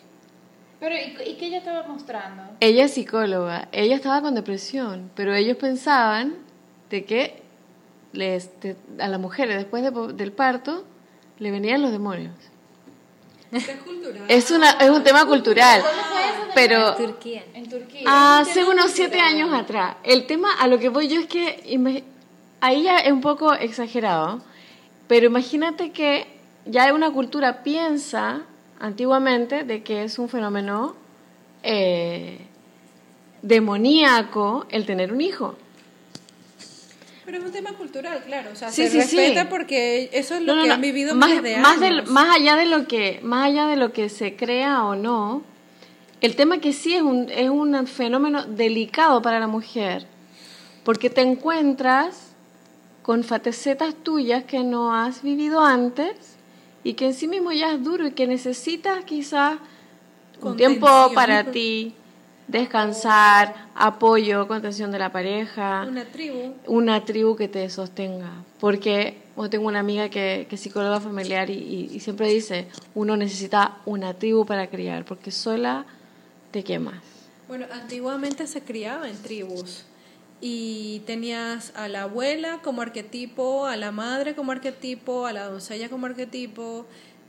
Pero, 0.81 0.95
¿y, 0.97 1.35
qué 1.35 1.47
ella 1.47 1.59
estaba 1.59 1.87
mostrando? 1.87 2.43
Ella 2.61 2.85
es 2.85 2.95
psicóloga, 2.95 3.69
ella 3.71 3.95
estaba 3.95 4.23
con 4.23 4.35
depresión, 4.35 5.11
pero 5.15 5.35
ellos 5.35 5.57
pensaban 5.59 6.37
de 6.89 7.05
que 7.05 7.43
les, 8.13 8.51
a 8.99 9.09
las 9.09 9.21
mujeres 9.21 9.57
después 9.57 9.85
del 10.17 10.33
parto 10.33 10.85
le 11.39 11.51
venían 11.51 11.83
los 11.83 11.93
demonios. 11.93 12.35
Es, 14.29 14.51
una, 14.51 14.71
es 14.73 14.91
un 14.91 15.03
tema 15.03 15.27
cultural. 15.27 15.83
Pero 16.55 16.99
en 16.99 17.07
Turquía. 17.07 17.45
En 17.55 17.69
Turquía. 17.69 18.39
Hace 18.39 18.65
unos 18.65 18.91
siete 18.93 19.21
años 19.21 19.53
atrás. 19.53 19.97
El 20.05 20.27
tema 20.27 20.55
a 20.59 20.67
lo 20.67 20.79
que 20.79 20.89
voy 20.89 21.09
yo 21.09 21.21
es 21.21 21.27
que 21.27 21.63
ahí 22.61 22.83
ya 22.85 22.99
es 22.99 23.13
un 23.13 23.21
poco 23.21 23.53
exagerado, 23.55 24.43
pero 25.11 25.27
imagínate 25.27 25.91
que 25.91 26.29
ya 26.67 26.95
una 26.95 27.11
cultura 27.11 27.65
piensa 27.65 28.43
antiguamente 28.79 29.65
de 29.65 29.83
que 29.83 30.05
es 30.05 30.21
un 30.21 30.29
fenómeno 30.29 30.95
eh, 31.65 32.39
demoníaco 33.43 34.67
el 34.71 34.87
tener 34.87 35.13
un 35.13 35.21
hijo. 35.21 35.57
Pero 37.25 37.39
es 37.39 37.45
un 37.45 37.51
tema 37.51 37.73
cultural, 37.73 38.23
claro, 38.25 38.51
o 38.53 38.55
sea, 38.55 38.71
se 38.71 38.89
respeta 38.89 39.49
porque 39.49 40.11
eso 40.13 40.37
es 40.37 40.43
lo 40.43 40.55
que 40.63 40.71
han 40.71 40.81
vivido 40.81 41.17
más, 41.17 41.43
de 41.43 41.57
más, 41.57 41.81
más 42.07 42.37
allá 42.37 42.55
de 42.55 42.67
lo 42.67 42.87
que 42.87 43.19
más 43.25 43.47
allá 43.47 43.67
de 43.67 43.75
lo 43.75 43.93
que 43.93 44.11
se 44.11 44.37
crea 44.37 44.85
o 44.85 44.95
no, 44.95 45.43
El 46.21 46.37
tema 46.37 46.59
que 46.59 46.73
sí 46.73 46.95
es 46.95 47.03
un, 47.03 47.29
es 47.31 47.51
un 47.51 47.89
fenómeno 47.89 48.45
delicado 48.45 49.23
para 49.23 49.41
la 49.41 49.49
mujer, 49.49 50.07
porque 50.85 51.11
te 51.11 51.23
encuentras 51.23 52.30
con 53.11 53.25
facetas 53.25 53.97
tuyas 53.97 54.45
que 54.45 54.63
no 54.63 54.95
has 54.95 55.25
vivido 55.25 55.63
antes 55.63 56.15
y 56.85 56.95
que 56.95 57.07
en 57.07 57.15
sí 57.15 57.27
mismo 57.27 57.51
ya 57.51 57.73
es 57.73 57.83
duro 57.83 58.07
y 58.07 58.13
que 58.13 58.29
necesitas 58.29 59.05
quizás 59.05 59.59
un 60.41 60.57
tiempo 60.57 60.87
para 61.13 61.43
ti, 61.51 61.93
descansar, 62.47 63.67
apoyo, 63.75 64.47
contención 64.47 64.93
de 64.93 65.01
la 65.01 65.11
pareja. 65.11 65.87
Una 65.89 66.05
tribu. 66.05 66.55
Una 66.69 67.05
tribu 67.05 67.35
que 67.35 67.49
te 67.49 67.69
sostenga. 67.69 68.31
Porque 68.61 69.17
yo 69.37 69.51
tengo 69.51 69.67
una 69.67 69.81
amiga 69.81 70.09
que, 70.09 70.47
que 70.49 70.55
es 70.55 70.61
psicóloga 70.61 71.01
familiar 71.01 71.51
y, 71.51 71.99
siempre 71.99 72.29
dice, 72.29 72.69
uno 72.95 73.17
necesita 73.17 73.79
una 73.87 74.15
tribu 74.15 74.47
para 74.47 74.69
criar, 74.69 75.05
porque 75.05 75.33
sola 75.33 75.85
te 76.53 76.63
quemas. 76.63 77.03
Bueno, 77.49 77.67
antiguamente 77.73 78.47
se 78.47 78.61
criaba 78.61 79.09
en 79.11 79.21
tribus 79.21 79.85
y 80.41 81.01
tenías 81.07 81.73
a 81.77 81.89
la 81.89 82.03
abuela 82.03 82.61
como 82.63 82.83
arquetipo, 82.83 83.67
a 83.67 83.77
la 83.77 83.93
madre 83.93 84.35
como 84.35 84.53
arquetipo, 84.53 85.27
a 85.27 85.33
la 85.33 85.49
doncella 85.49 85.89
como 85.89 86.07
arquetipo. 86.07 86.87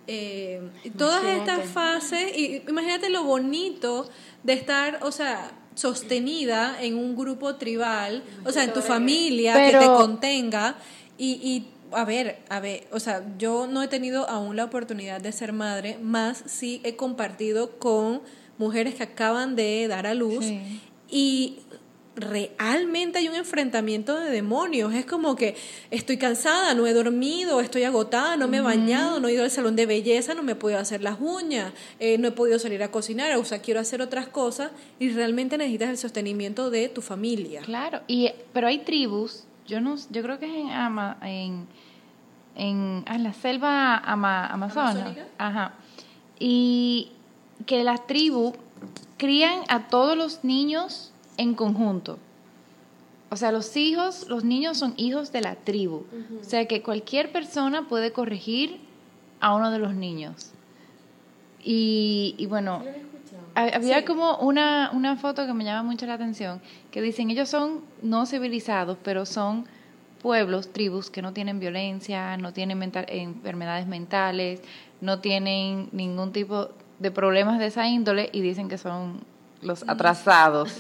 Eh, 0.07 0.61
todas 0.97 1.23
estas 1.23 1.69
fases, 1.69 2.35
y 2.35 2.63
imagínate 2.67 3.09
lo 3.09 3.23
bonito 3.23 4.09
de 4.43 4.53
estar, 4.53 4.99
o 5.03 5.11
sea, 5.11 5.51
sostenida 5.75 6.81
en 6.81 6.95
un 6.97 7.15
grupo 7.15 7.55
tribal, 7.55 8.23
o 8.45 8.51
sea, 8.51 8.63
en 8.63 8.73
tu 8.73 8.81
familia, 8.81 9.53
que 9.53 9.77
te 9.77 9.85
contenga, 9.85 10.75
y, 11.17 11.33
y 11.43 11.67
a 11.91 12.05
ver, 12.05 12.39
a 12.49 12.59
ver, 12.59 12.87
o 12.91 12.99
sea, 12.99 13.23
yo 13.37 13.67
no 13.67 13.83
he 13.83 13.87
tenido 13.87 14.27
aún 14.29 14.55
la 14.55 14.65
oportunidad 14.65 15.21
de 15.21 15.31
ser 15.31 15.53
madre, 15.53 15.97
más 16.01 16.43
sí 16.45 16.81
he 16.83 16.95
compartido 16.95 17.77
con 17.77 18.21
mujeres 18.57 18.95
que 18.95 19.03
acaban 19.03 19.55
de 19.55 19.87
dar 19.87 20.07
a 20.07 20.13
luz 20.13 20.45
y 21.09 21.59
realmente 22.15 23.19
hay 23.19 23.29
un 23.29 23.35
enfrentamiento 23.35 24.19
de 24.19 24.29
demonios. 24.29 24.93
Es 24.93 25.05
como 25.05 25.35
que 25.35 25.55
estoy 25.91 26.17
cansada, 26.17 26.73
no 26.73 26.85
he 26.85 26.93
dormido, 26.93 27.61
estoy 27.61 27.83
agotada, 27.83 28.35
no 28.37 28.47
me 28.47 28.57
he 28.57 28.61
bañado, 28.61 29.19
no 29.19 29.27
he 29.27 29.33
ido 29.33 29.43
al 29.43 29.51
salón 29.51 29.75
de 29.75 29.85
belleza, 29.85 30.33
no 30.33 30.43
me 30.43 30.53
he 30.53 30.55
podido 30.55 30.79
hacer 30.79 31.01
las 31.01 31.19
uñas, 31.19 31.73
eh, 31.99 32.17
no 32.17 32.27
he 32.27 32.31
podido 32.31 32.59
salir 32.59 32.83
a 32.83 32.91
cocinar, 32.91 33.35
o 33.37 33.45
sea, 33.45 33.59
quiero 33.59 33.79
hacer 33.79 34.01
otras 34.01 34.27
cosas 34.27 34.71
y 34.99 35.09
realmente 35.09 35.57
necesitas 35.57 35.89
el 35.89 35.97
sostenimiento 35.97 36.69
de 36.69 36.89
tu 36.89 37.01
familia. 37.01 37.61
Claro, 37.61 38.01
y, 38.07 38.31
pero 38.53 38.67
hay 38.67 38.79
tribus, 38.79 39.45
yo, 39.67 39.79
no, 39.79 39.95
yo 40.09 40.21
creo 40.21 40.39
que 40.39 40.45
es 40.47 40.55
en, 40.55 40.69
Ama, 40.69 41.17
en, 41.21 41.67
en, 42.55 43.03
ah, 43.07 43.17
la 43.17 43.33
selva 43.33 43.97
ama, 43.97 44.47
amazona. 44.47 45.15
Ajá. 45.37 45.73
Y 46.39 47.11
que 47.65 47.83
las 47.83 48.05
tribus 48.07 48.53
crían 49.17 49.61
a 49.69 49.87
todos 49.87 50.17
los 50.17 50.43
niños 50.43 51.11
en 51.41 51.55
conjunto. 51.55 52.17
O 53.29 53.35
sea, 53.37 53.51
los 53.51 53.75
hijos, 53.77 54.27
los 54.27 54.43
niños 54.43 54.77
son 54.77 54.93
hijos 54.97 55.31
de 55.31 55.41
la 55.41 55.55
tribu. 55.55 56.05
O 56.39 56.43
sea, 56.43 56.67
que 56.67 56.81
cualquier 56.81 57.31
persona 57.31 57.87
puede 57.87 58.11
corregir 58.11 58.79
a 59.39 59.55
uno 59.55 59.71
de 59.71 59.79
los 59.79 59.93
niños. 59.93 60.51
Y, 61.63 62.35
y 62.37 62.45
bueno, 62.47 62.83
había 63.55 64.05
como 64.05 64.37
una, 64.37 64.91
una 64.93 65.15
foto 65.15 65.45
que 65.45 65.53
me 65.53 65.63
llama 65.63 65.83
mucho 65.83 66.05
la 66.05 66.15
atención, 66.15 66.61
que 66.91 67.01
dicen, 67.01 67.29
ellos 67.29 67.49
son 67.49 67.81
no 68.01 68.25
civilizados, 68.25 68.97
pero 69.03 69.25
son 69.25 69.65
pueblos, 70.21 70.71
tribus 70.71 71.09
que 71.09 71.21
no 71.21 71.33
tienen 71.33 71.59
violencia, 71.59 72.37
no 72.37 72.53
tienen 72.53 72.81
enfermedades 73.07 73.87
mentales, 73.87 74.61
no 75.01 75.19
tienen 75.19 75.89
ningún 75.91 76.31
tipo 76.31 76.69
de 76.99 77.11
problemas 77.11 77.59
de 77.59 77.67
esa 77.67 77.87
índole 77.87 78.29
y 78.31 78.41
dicen 78.41 78.69
que 78.69 78.77
son 78.77 79.21
los 79.61 79.87
atrasados. 79.87 80.77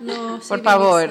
No, 0.00 0.40
por 0.46 0.62
favor. 0.62 1.10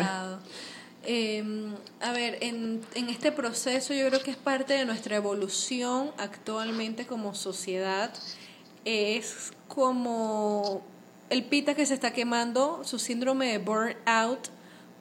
Em, 1.04 1.74
a 2.00 2.12
ver, 2.12 2.38
en, 2.42 2.82
en 2.94 3.10
este 3.10 3.32
proceso 3.32 3.94
yo 3.94 4.08
creo 4.08 4.22
que 4.22 4.32
es 4.32 4.38
parte 4.38 4.74
de 4.74 4.86
nuestra 4.86 5.16
evolución 5.16 6.12
actualmente 6.18 7.06
como 7.06 7.34
sociedad. 7.34 8.14
Es 8.86 9.52
como 9.68 10.84
el 11.30 11.46
pita 11.46 11.76
que 11.76 11.86
se 11.86 11.94
está 11.94 12.12
quemando, 12.14 12.82
su 12.84 13.00
síndrome 13.00 13.48
de 13.48 13.58
burnout, 13.58 14.50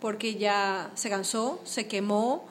porque 0.01 0.37
ya 0.37 0.91
se 0.95 1.11
cansó, 1.11 1.61
se 1.65 1.87
quemó, 1.87 2.47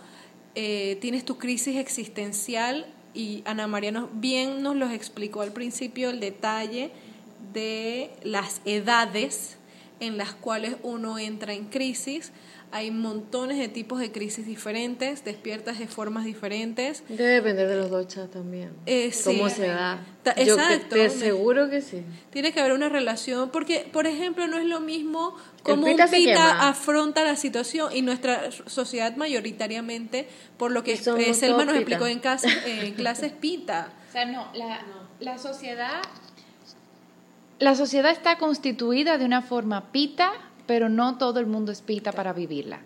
eh, 0.55 0.97
tienes 1.01 1.25
tu 1.25 1.37
crisis 1.37 1.77
existencial 1.77 2.85
y 3.13 3.41
Ana 3.45 3.67
María 3.67 3.91
nos, 3.91 4.09
bien 4.13 4.61
nos 4.61 4.75
los 4.75 4.91
explicó 4.91 5.41
al 5.41 5.53
principio 5.53 6.09
el 6.09 6.19
detalle 6.19 6.91
de 7.53 8.11
las 8.23 8.61
edades 8.65 9.58
en 9.99 10.17
las 10.17 10.33
cuales 10.33 10.75
uno 10.83 11.19
entra 11.19 11.53
en 11.53 11.65
crisis. 11.65 12.31
Hay 12.71 12.91
montones 12.91 13.57
de 13.57 13.67
tipos 13.67 13.99
de 13.99 14.11
crisis 14.11 14.45
diferentes, 14.45 15.23
despiertas 15.23 15.79
de 15.79 15.87
formas 15.87 16.25
diferentes. 16.25 17.03
Debe 17.09 17.35
depender 17.35 17.67
de 17.67 17.75
los 17.77 17.89
dos 17.89 18.07
chats 18.07 18.29
también. 18.29 18.71
Eh, 18.85 19.11
¿Cómo 19.23 19.49
se 19.49 19.67
da? 19.67 20.05
Exacto. 20.35 20.95
Yo 20.95 21.03
te 21.03 21.09
seguro 21.09 21.69
que 21.71 21.81
sí. 21.81 22.03
Tiene 22.29 22.51
que 22.51 22.59
haber 22.59 22.73
una 22.73 22.87
relación, 22.87 23.49
porque, 23.49 23.89
por 23.91 24.05
ejemplo, 24.05 24.45
no 24.45 24.59
es 24.59 24.65
lo 24.65 24.81
mismo 24.81 25.35
cómo 25.63 25.87
un 25.87 25.97
pita 26.11 26.69
afronta 26.69 27.23
la 27.23 27.35
situación 27.35 27.95
y 27.95 28.03
nuestra 28.03 28.51
sociedad 28.67 29.15
mayoritariamente, 29.15 30.27
por 30.57 30.71
lo 30.71 30.83
que 30.83 30.95
Selma 30.95 31.65
nos 31.65 31.75
explicó 31.75 32.05
en, 32.05 32.19
casa, 32.19 32.49
en 32.67 32.93
clases 32.93 33.31
pita. 33.31 33.91
O 34.09 34.11
sea, 34.11 34.25
no, 34.25 34.47
la, 34.53 34.85
la 35.19 35.39
sociedad 35.39 36.01
la 37.59 37.75
sociedad 37.75 38.11
está 38.11 38.37
constituida 38.37 39.17
de 39.17 39.25
una 39.25 39.41
forma 39.41 39.91
pita, 39.91 40.31
pero 40.65 40.89
no 40.89 41.17
todo 41.17 41.39
el 41.39 41.45
mundo 41.45 41.71
es 41.71 41.81
pita 41.81 42.11
para 42.11 42.33
vivirla. 42.33 42.79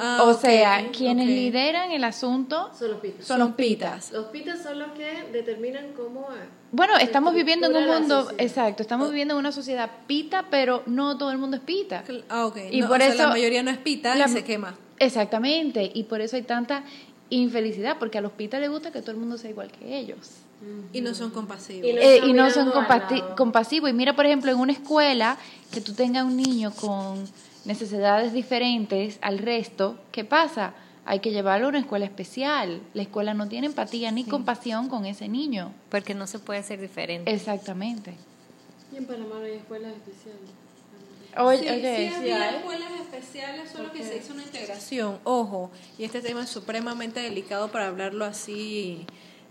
Ah, 0.00 0.22
o 0.22 0.34
sea, 0.34 0.90
quienes 0.92 1.26
lideran 1.26 1.90
el 1.90 2.04
asunto 2.04 2.70
son 2.78 2.92
los 2.92 3.00
pitas. 3.00 3.26
Son 3.26 3.38
los 3.40 3.50
pitas. 3.54 4.12
Los 4.12 4.26
pitas 4.26 4.62
son 4.62 4.78
los 4.78 4.92
que 4.92 5.24
determinan 5.32 5.92
cómo... 5.92 6.28
Bueno, 6.70 6.96
estamos 6.98 7.34
viviendo 7.34 7.66
en 7.66 7.76
un 7.76 7.86
mundo, 7.86 8.30
exacto, 8.38 8.82
estamos 8.82 9.08
viviendo 9.08 9.34
en 9.34 9.40
una 9.40 9.50
sociedad 9.50 9.90
pita, 10.06 10.46
pero 10.50 10.84
no 10.86 11.18
todo 11.18 11.32
el 11.32 11.38
mundo 11.38 11.56
es 11.56 11.62
pita. 11.64 12.04
Ah, 12.28 12.46
ok. 12.46 12.58
Y 12.70 12.82
por 12.84 13.02
eso 13.02 13.24
la 13.24 13.28
mayoría 13.28 13.64
no 13.64 13.70
es 13.72 13.78
pita 13.78 14.16
y 14.16 14.28
se 14.28 14.44
quema. 14.44 14.76
Exactamente, 15.00 15.90
y 15.92 16.04
por 16.04 16.20
eso 16.20 16.36
hay 16.36 16.42
tanta 16.42 16.84
infelicidad, 17.30 17.96
porque 17.98 18.18
a 18.18 18.20
los 18.20 18.32
pitas 18.32 18.60
les 18.60 18.70
gusta 18.70 18.92
que 18.92 19.00
todo 19.00 19.12
el 19.12 19.16
mundo 19.16 19.36
sea 19.36 19.50
igual 19.50 19.72
que 19.72 19.98
ellos. 19.98 20.42
Y 20.92 21.00
no 21.00 21.14
son 21.14 21.30
compasivos. 21.30 21.88
Y, 21.88 21.92
no, 22.32 22.46
eh, 22.46 22.50
son 22.50 22.72
compasivos. 23.36 23.90
Y 23.90 23.92
mira, 23.92 24.16
por 24.16 24.26
ejemplo, 24.26 24.50
en 24.50 24.58
una 24.58 24.72
escuela 24.72 25.38
que 25.70 25.80
tú 25.80 25.92
tengas 25.94 26.24
un 26.24 26.36
niño 26.36 26.72
con 26.72 27.24
necesidades 27.64 28.32
diferentes 28.32 29.18
al 29.20 29.38
resto, 29.38 29.96
¿qué 30.10 30.24
pasa? 30.24 30.74
Hay 31.04 31.20
que 31.20 31.30
llevarlo 31.30 31.66
a 31.66 31.68
una 31.70 31.78
escuela 31.78 32.04
especial. 32.04 32.80
La 32.92 33.02
escuela 33.02 33.34
no 33.34 33.48
tiene 33.48 33.68
empatía 33.68 34.10
ni 34.10 34.24
compasión 34.24 34.88
con 34.88 35.06
ese 35.06 35.28
niño. 35.28 35.72
Porque 35.90 36.14
no 36.14 36.26
se 36.26 36.38
puede 36.38 36.62
ser 36.62 36.80
diferente. 36.80 37.32
Exactamente. 37.32 38.14
Y 38.92 38.96
en 38.96 39.06
Panamá 39.06 39.36
no 39.38 39.44
hay 39.44 39.52
escuelas 39.52 39.92
especiales. 39.92 40.40
Oye, 41.36 41.58
sí, 41.60 42.08
sí, 42.08 42.30
había 42.30 42.56
escuelas 42.56 42.90
especiales, 43.00 43.70
solo 43.70 43.92
que 43.92 44.02
se 44.02 44.16
hizo 44.16 44.32
una 44.32 44.42
integración. 44.42 45.18
Ojo, 45.24 45.70
y 45.96 46.04
este 46.04 46.20
tema 46.20 46.42
es 46.42 46.48
supremamente 46.48 47.20
delicado 47.20 47.68
para 47.68 47.86
hablarlo 47.86 48.24
así 48.24 49.06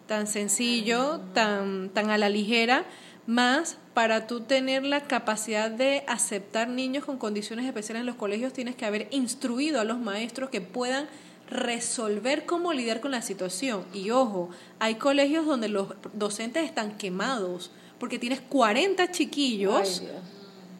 tan 0.07 0.27
sencillo, 0.27 1.19
tan, 1.33 1.89
tan 1.89 2.09
a 2.09 2.17
la 2.17 2.29
ligera, 2.29 2.85
más 3.27 3.77
para 3.93 4.25
tú 4.25 4.39
tener 4.39 4.83
la 4.83 5.01
capacidad 5.01 5.69
de 5.69 6.03
aceptar 6.07 6.69
niños 6.69 7.03
con 7.03 7.17
condiciones 7.17 7.65
especiales 7.65 8.01
en 8.01 8.05
los 8.05 8.15
colegios, 8.15 8.53
tienes 8.53 8.75
que 8.75 8.85
haber 8.85 9.07
instruido 9.11 9.81
a 9.81 9.83
los 9.83 9.99
maestros 9.99 10.49
que 10.49 10.61
puedan 10.61 11.07
resolver 11.49 12.45
cómo 12.45 12.73
lidiar 12.73 13.01
con 13.01 13.11
la 13.11 13.21
situación. 13.21 13.83
Y 13.93 14.11
ojo, 14.11 14.49
hay 14.79 14.95
colegios 14.95 15.45
donde 15.45 15.67
los 15.67 15.89
docentes 16.13 16.63
están 16.63 16.97
quemados, 16.97 17.71
porque 17.99 18.17
tienes 18.17 18.39
40 18.41 19.11
chiquillos. 19.11 20.03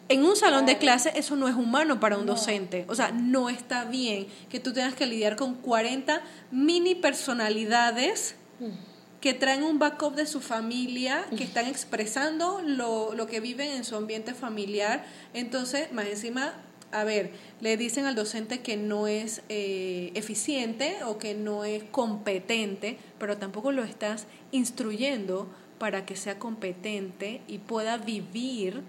en 0.08 0.24
un 0.24 0.36
salón 0.36 0.64
de 0.64 0.78
clase 0.78 1.12
eso 1.16 1.36
no 1.36 1.48
es 1.48 1.54
humano 1.54 2.00
para 2.00 2.16
un 2.16 2.24
docente. 2.24 2.86
O 2.88 2.94
sea, 2.94 3.10
no 3.10 3.50
está 3.50 3.84
bien 3.84 4.26
que 4.48 4.58
tú 4.58 4.72
tengas 4.72 4.94
que 4.94 5.06
lidiar 5.06 5.36
con 5.36 5.54
40 5.54 6.22
mini 6.50 6.94
personalidades 6.94 8.36
mm 8.58 8.87
que 9.20 9.34
traen 9.34 9.64
un 9.64 9.78
backup 9.78 10.14
de 10.14 10.26
su 10.26 10.40
familia, 10.40 11.26
que 11.36 11.44
están 11.44 11.66
expresando 11.66 12.60
lo, 12.64 13.14
lo 13.14 13.26
que 13.26 13.40
viven 13.40 13.72
en 13.72 13.84
su 13.84 13.96
ambiente 13.96 14.32
familiar. 14.34 15.04
Entonces, 15.34 15.92
más 15.92 16.06
encima, 16.06 16.54
a 16.92 17.04
ver, 17.04 17.32
le 17.60 17.76
dicen 17.76 18.06
al 18.06 18.14
docente 18.14 18.60
que 18.60 18.76
no 18.76 19.08
es 19.08 19.42
eh, 19.48 20.12
eficiente 20.14 20.98
o 21.04 21.18
que 21.18 21.34
no 21.34 21.64
es 21.64 21.82
competente, 21.82 22.98
pero 23.18 23.36
tampoco 23.36 23.72
lo 23.72 23.82
estás 23.82 24.26
instruyendo 24.52 25.48
para 25.78 26.06
que 26.06 26.16
sea 26.16 26.38
competente 26.38 27.40
y 27.48 27.58
pueda 27.58 27.98
vivir 27.98 28.82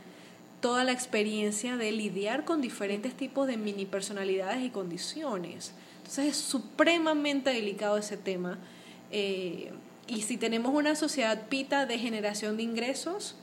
toda 0.61 0.83
la 0.83 0.91
experiencia 0.91 1.77
de 1.77 1.91
lidiar 1.91 2.45
con 2.45 2.61
diferentes 2.61 3.15
tipos 3.15 3.47
de 3.47 3.57
mini 3.57 3.85
personalidades 3.85 4.63
y 4.63 4.69
condiciones. 4.69 5.73
Entonces 5.97 6.25
es 6.27 6.37
supremamente 6.37 7.51
delicado 7.51 7.97
ese 7.97 8.17
tema. 8.17 8.59
Eh, 9.11 9.71
y 10.09 10.23
si 10.23 10.37
tenemos 10.37 10.73
una 10.73 10.95
sociedad 10.95 11.47
pita 11.47 11.85
de 11.85 11.99
generación 11.99 12.57
de 12.57 12.63
ingresos, 12.63 13.35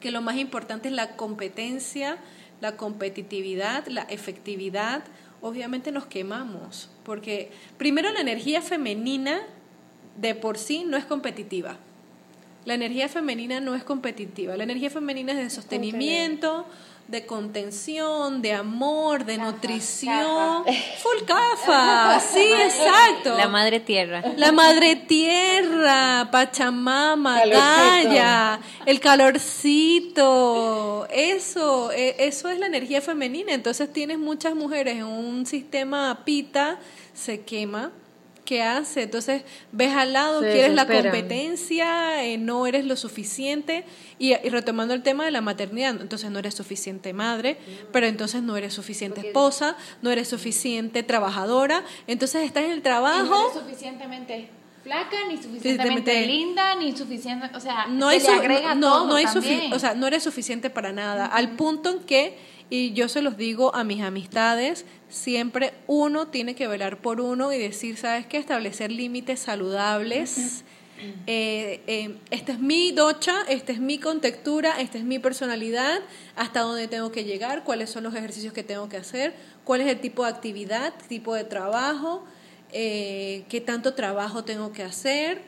que 0.00 0.10
lo 0.10 0.22
más 0.22 0.36
importante 0.36 0.88
es 0.88 0.94
la 0.94 1.14
competencia, 1.16 2.16
la 2.60 2.76
competitividad, 2.76 3.86
la 3.86 4.02
efectividad. 4.02 5.04
Obviamente 5.42 5.92
nos 5.92 6.06
quemamos, 6.06 6.90
porque 7.04 7.50
primero 7.76 8.10
la 8.12 8.20
energía 8.20 8.62
femenina 8.62 9.40
de 10.16 10.34
por 10.34 10.56
sí 10.56 10.84
no 10.84 10.96
es 10.96 11.04
competitiva. 11.04 11.76
La 12.64 12.74
energía 12.74 13.08
femenina 13.08 13.60
no 13.60 13.74
es 13.74 13.84
competitiva. 13.84 14.56
La 14.56 14.64
energía 14.64 14.90
femenina 14.90 15.32
es 15.32 15.38
de 15.38 15.50
sostenimiento, 15.50 16.66
de 17.10 17.26
contención, 17.26 18.40
de 18.40 18.52
amor, 18.52 19.24
de 19.24 19.36
nutrición. 19.38 20.64
Full 20.64 21.24
cafa, 21.26 22.20
sí, 22.20 22.38
exacto. 22.38 23.36
La 23.36 23.48
madre 23.48 23.80
tierra. 23.80 24.22
La 24.36 24.52
madre 24.52 24.94
tierra, 24.96 26.28
Pachamama, 26.30 27.44
Gaia, 27.46 28.60
el 28.86 29.00
calorcito. 29.00 30.28
Eso, 31.10 31.90
e, 31.90 32.14
eso 32.18 32.48
es 32.48 32.60
la 32.60 32.66
energía 32.66 33.00
femenina. 33.00 33.52
Entonces 33.52 33.92
tienes 33.92 34.18
muchas 34.18 34.54
mujeres 34.54 34.96
en 34.96 35.04
un 35.04 35.46
sistema 35.46 36.22
pita, 36.24 36.78
se 37.12 37.40
quema 37.40 37.90
¿qué 38.44 38.62
hace? 38.62 39.02
Entonces 39.02 39.42
ves 39.72 39.92
al 39.94 40.12
lado, 40.12 40.40
quieres 40.40 40.74
la 40.74 40.86
competencia, 40.86 42.24
eh, 42.24 42.38
no 42.38 42.66
eres 42.66 42.84
lo 42.84 42.96
suficiente. 42.96 43.84
Y, 44.18 44.34
retomando 44.34 44.94
el 44.94 45.02
tema 45.02 45.24
de 45.24 45.30
la 45.30 45.40
maternidad, 45.40 46.00
entonces 46.00 46.30
no 46.30 46.38
eres 46.38 46.54
suficiente 46.54 47.12
madre, 47.12 47.56
pero 47.92 48.06
entonces 48.06 48.42
no 48.42 48.56
eres 48.56 48.74
suficiente 48.74 49.20
esposa, 49.20 49.76
no 50.02 50.10
eres 50.10 50.28
suficiente 50.28 51.02
trabajadora, 51.02 51.84
entonces 52.06 52.44
estás 52.44 52.64
en 52.64 52.72
el 52.72 52.82
trabajo. 52.82 53.24
no 53.24 53.50
eres 53.50 53.62
suficientemente 53.62 54.48
flaca, 54.82 55.16
ni 55.28 55.36
suficientemente 55.36 56.26
linda, 56.26 56.74
ni 56.76 56.96
suficiente, 56.96 57.50
o 57.54 57.60
sea, 57.60 57.86
no 57.88 58.08
hay 58.08 58.22
no, 58.76 59.06
no, 59.06 59.14
hay 59.14 59.26
o 59.72 59.78
sea, 59.78 59.94
no 59.94 60.06
eres 60.06 60.22
suficiente 60.22 60.70
para 60.70 60.92
nada, 60.92 61.26
al 61.26 61.50
punto 61.50 61.90
en 61.90 61.98
que 62.00 62.50
y 62.70 62.92
yo 62.92 63.08
se 63.08 63.20
los 63.20 63.36
digo 63.36 63.74
a 63.74 63.82
mis 63.82 64.00
amistades, 64.00 64.86
siempre 65.10 65.74
uno 65.86 66.28
tiene 66.28 66.54
que 66.54 66.66
velar 66.66 66.98
por 66.98 67.20
uno 67.20 67.52
y 67.52 67.58
decir, 67.58 67.96
¿sabes 67.96 68.26
qué? 68.26 68.38
Establecer 68.38 68.90
límites 68.90 69.40
saludables. 69.40 70.64
Eh, 71.26 71.80
eh, 71.86 72.16
esta 72.30 72.52
es 72.52 72.58
mi 72.58 72.92
docha, 72.92 73.34
esta 73.48 73.72
es 73.72 73.80
mi 73.80 73.98
contextura, 73.98 74.80
esta 74.80 74.98
es 74.98 75.04
mi 75.04 75.18
personalidad, 75.18 76.00
hasta 76.36 76.60
dónde 76.60 76.88
tengo 76.88 77.10
que 77.10 77.24
llegar, 77.24 77.64
cuáles 77.64 77.88
son 77.88 78.04
los 78.04 78.14
ejercicios 78.14 78.52
que 78.52 78.62
tengo 78.62 78.88
que 78.90 78.98
hacer, 78.98 79.34
cuál 79.64 79.80
es 79.80 79.88
el 79.88 79.98
tipo 80.00 80.24
de 80.24 80.30
actividad, 80.30 80.92
tipo 81.08 81.34
de 81.34 81.44
trabajo, 81.44 82.24
eh, 82.72 83.44
qué 83.48 83.60
tanto 83.62 83.94
trabajo 83.94 84.44
tengo 84.44 84.72
que 84.72 84.82
hacer 84.82 85.40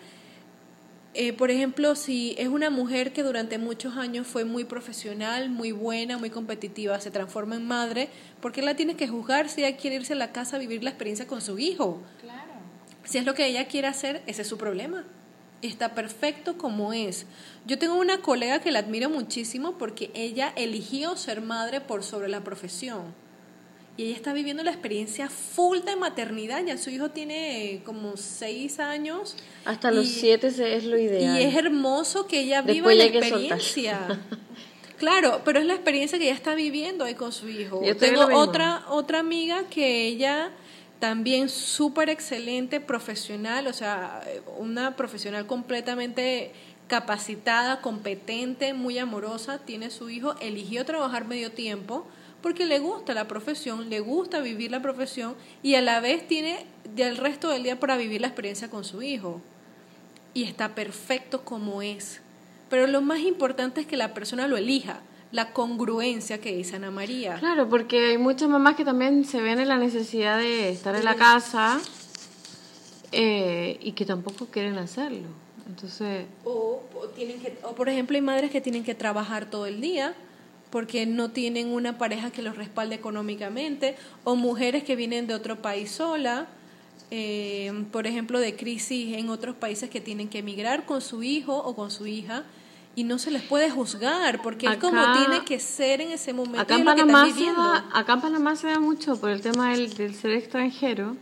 eh, 1.15 1.35
por 1.35 1.51
ejemplo, 1.51 1.95
si 1.95 2.35
es 2.39 2.49
una 2.49 2.71
mujer 2.71 3.13
que 3.13 3.23
durante 3.23 3.59
muchos 3.59 3.97
años 3.97 4.27
fue 4.27 4.45
muy 4.45 4.65
profesional, 4.65 5.51
muy 5.51 5.71
buena, 5.71 6.17
muy 6.17 6.31
competitiva, 6.31 6.99
se 7.01 7.11
transforma 7.11 7.57
en 7.57 7.67
madre, 7.67 8.09
¿por 8.41 8.53
qué 8.53 8.63
la 8.63 8.77
tienes 8.77 8.97
que 8.97 9.09
juzgar 9.09 9.51
si 9.51 9.63
ella 9.63 9.77
quiere 9.77 9.97
irse 9.97 10.15
a 10.15 10.17
la 10.17 10.33
casa 10.33 10.57
a 10.57 10.59
vivir 10.59 10.83
la 10.83 10.91
experiencia 10.91 11.27
con 11.27 11.43
su 11.43 11.59
hijo? 11.59 12.01
Claro. 12.21 12.53
Si 13.05 13.19
es 13.19 13.27
lo 13.27 13.35
que 13.35 13.47
ella 13.47 13.67
quiere 13.67 13.89
hacer, 13.89 14.23
ese 14.27 14.43
es 14.43 14.49
su 14.49 14.57
problema. 14.57 15.05
Está 15.61 15.95
perfecto 15.95 16.57
como 16.57 16.95
es. 16.95 17.27
Yo 17.67 17.79
tengo 17.79 17.97
una 17.97 18.19
colega 18.19 18.61
que 18.61 18.73
la 18.73 18.79
admiro 18.79 19.11
muchísimo 19.11 19.77
porque 19.79 20.11
ella 20.15 20.53
eligió 20.57 21.17
ser 21.17 21.43
madre 21.43 21.81
por 21.81 22.03
sobre 22.03 22.29
la 22.29 22.43
profesión 22.43 23.22
y 23.97 24.05
ella 24.05 24.17
está 24.17 24.33
viviendo 24.33 24.63
la 24.63 24.71
experiencia 24.71 25.29
full 25.29 25.81
de 25.81 25.97
maternidad. 25.97 26.65
Ya 26.65 26.79
su 26.79 26.91
hijo 26.91 27.11
tiene 27.11 27.83
como 27.85 28.17
seis 28.17 28.81
años. 28.81 29.37
Hasta 29.65 29.91
los 29.91 30.09
siete 30.09 30.47
es 30.47 30.85
lo 30.85 30.97
ideal. 30.99 31.39
Y 31.39 31.45
es 31.45 31.55
hermoso 31.55 32.27
que 32.27 32.41
ella 32.41 32.63
viva 32.63 32.95
la 32.95 33.05
experiencia. 33.05 34.21
claro, 34.99 35.43
pero 35.45 35.61
es 35.61 35.67
la 35.67 35.75
experiencia 35.75 36.19
que 36.19 36.25
ella 36.25 36.35
está 36.35 36.55
viviendo 36.55 37.05
ahí 37.05 37.15
con 37.15 37.33
su 37.33 37.49
hijo. 37.49 37.85
Yo 37.85 37.97
Tengo 37.97 38.27
otra, 38.35 38.85
otra 38.89 39.19
amiga 39.19 39.65
que 39.69 40.07
ella 40.07 40.51
también 40.99 41.51
súper 41.51 42.09
excelente 42.09 42.81
profesional, 42.81 43.67
o 43.67 43.73
sea, 43.73 44.23
una 44.59 44.97
profesional 44.97 45.47
completamente 45.47 46.53
capacitada, 46.87 47.81
competente, 47.81 48.73
muy 48.73 48.99
amorosa, 48.99 49.59
tiene 49.59 49.91
su 49.91 50.09
hijo, 50.11 50.35
eligió 50.41 50.85
trabajar 50.85 51.27
medio 51.27 51.53
tiempo 51.53 52.07
porque 52.43 52.67
le 52.67 52.81
gusta 52.81 53.15
la 53.15 53.29
profesión, 53.29 53.89
le 53.89 54.01
gusta 54.01 54.41
vivir 54.41 54.71
la 54.71 54.83
profesión 54.83 55.35
y 55.63 55.77
a 55.77 55.81
la 55.81 56.01
vez 56.01 56.27
tiene 56.27 56.67
el 56.97 57.17
resto 57.17 57.49
del 57.51 57.63
día 57.63 57.79
para 57.79 57.97
vivir 57.97 58.21
la 58.21 58.27
experiencia 58.27 58.69
con 58.69 58.85
su 58.85 59.03
hijo. 59.03 59.41
Y 60.35 60.45
está 60.45 60.75
perfecto 60.75 61.45
como 61.45 61.83
es. 61.83 62.21
Pero 62.69 62.87
lo 62.87 63.01
más 63.01 63.21
importante 63.21 63.83
es 63.83 63.87
que 63.87 63.97
la 63.97 64.15
persona 64.15 64.49
lo 64.49 64.57
elija, 64.57 65.01
la 65.31 65.53
congruencia 65.53 66.41
que 66.41 66.57
dice 66.57 66.77
Ana 66.77 66.91
María. 66.91 67.37
Claro, 67.37 67.69
porque 67.69 68.11
hay 68.11 68.19
muchas 68.19 68.49
mamás 68.49 68.77
que 68.77 68.85
también 68.85 69.25
se 69.25 69.41
ven 69.41 69.61
en 69.61 69.69
la 69.69 69.77
necesidad 69.77 70.39
de 70.39 70.71
estar 70.71 70.97
en 70.97 71.05
la 71.05 71.15
casa 71.15 71.81
eh, 73.13 73.79
y 73.81 73.93
que 73.93 74.05
tampoco 74.05 74.47
quieren 74.47 74.79
hacerlo. 74.79 75.29
Entonces... 75.69 76.27
O, 76.45 76.83
tienen 77.15 77.41
que, 77.41 77.59
o 77.63 77.75
por 77.75 77.89
ejemplo 77.89 78.17
hay 78.17 78.23
madres 78.23 78.51
que 78.51 78.61
tienen 78.61 78.85
que 78.85 78.95
trabajar 78.95 79.51
todo 79.51 79.67
el 79.67 79.81
día 79.81 80.15
porque 80.73 81.05
no 81.05 81.31
tienen 81.31 81.69
una 81.69 81.99
pareja 81.99 82.31
que 82.31 82.41
los 82.41 82.57
respalde 82.57 82.95
económicamente, 82.95 83.95
o 84.25 84.37
mujeres 84.37 84.85
que 84.85 84.97
vienen 84.97 85.27
de 85.27 85.35
otro 85.35 85.61
país 85.61 85.91
sola, 85.91 86.47
eh, 87.11 87.85
por 87.93 88.07
ejemplo, 88.07 88.41
de 88.41 88.57
crisis 88.57 89.15
en 89.19 89.29
otros 89.29 89.55
países 89.55 89.91
que 89.91 90.01
tienen 90.01 90.31
que 90.31 90.39
emigrar 90.39 90.87
con 90.87 91.03
su 91.03 91.23
hijo 91.23 91.55
o 91.55 91.77
con 91.77 91.91
su 91.91 92.07
hija, 92.07 92.45
y 92.97 93.05
no 93.05 93.19
se 93.19 93.31
les 93.31 93.43
puede 93.43 93.71
juzgar, 93.71 94.41
porque 94.41 94.67
es 94.67 94.79
como 94.79 95.01
tiene 95.13 95.45
que 95.45 95.61
ser 95.61 96.01
en 96.01 96.11
ese 96.11 96.33
momento. 96.33 96.63
Acá 96.63 96.77
en, 96.77 96.87
Panamá, 96.87 97.31
se 97.31 97.45
da, 97.45 97.85
acá 97.93 98.15
en 98.15 98.21
Panamá 98.23 98.57
se 98.57 98.69
da 98.69 98.81
mucho 98.81 99.21
por 99.21 99.29
el 99.29 99.43
tema 99.43 99.73
del, 99.73 100.15
ser 100.15 100.31
extranjero. 100.33 101.17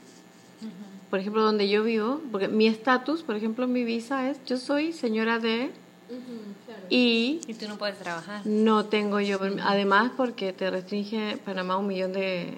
Por 1.10 1.18
ejemplo, 1.18 1.42
donde 1.42 1.68
yo 1.68 1.82
vivo, 1.82 2.20
porque 2.30 2.46
mi 2.46 2.68
estatus, 2.68 3.24
por 3.24 3.34
ejemplo, 3.34 3.66
mi 3.66 3.82
visa 3.82 4.30
es, 4.30 4.38
yo 4.46 4.58
soy 4.58 4.92
señora 4.92 5.40
de 5.40 5.72
y, 6.90 7.40
tú 7.58 7.68
no 7.68 7.78
puedes 7.78 7.98
trabajar. 7.98 8.44
No 8.44 8.86
tengo 8.86 9.20
yo, 9.20 9.38
además 9.62 10.10
porque 10.16 10.52
te 10.52 10.68
restringe 10.70 11.38
Panamá 11.44 11.76
un 11.76 11.86
millón 11.86 12.12
de, 12.12 12.54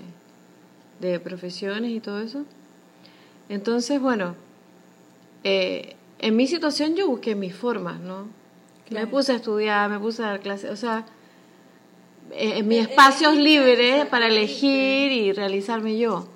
de 1.01 1.21
profesiones 1.21 1.90
y 1.90 2.01
todo 2.01 2.21
eso. 2.21 2.45
Entonces, 3.51 4.01
bueno, 4.01 4.35
eh, 5.45 5.97
en 6.18 6.37
mi 6.37 6.47
situación 6.47 6.95
yo 6.97 7.09
busqué 7.09 7.35
mis 7.35 7.55
formas, 7.55 8.01
¿no? 8.01 8.29
Me 8.90 9.07
puse 9.07 9.33
a 9.33 9.37
estudiar, 9.37 9.90
me 9.90 9.99
puse 9.99 10.23
a 10.23 10.27
dar 10.27 10.40
clases, 10.40 10.71
o 10.71 10.77
sea, 10.77 11.05
eh, 12.31 12.59
en 12.59 12.68
mis 12.68 12.88
espacios 12.88 13.37
libres 13.37 14.07
para 14.07 14.29
elegir 14.29 15.12
y 15.12 15.33
realizarme 15.33 15.99
yo. 15.99 16.29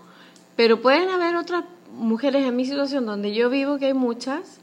Pero 0.56 0.80
pueden 0.82 1.08
haber 1.08 1.36
otras 1.36 1.64
mujeres 1.92 2.44
en 2.44 2.56
mi 2.56 2.64
situación 2.64 3.06
donde 3.06 3.34
yo 3.34 3.48
vivo, 3.48 3.78
que 3.78 3.86
hay 3.86 3.94
muchas, 3.94 4.58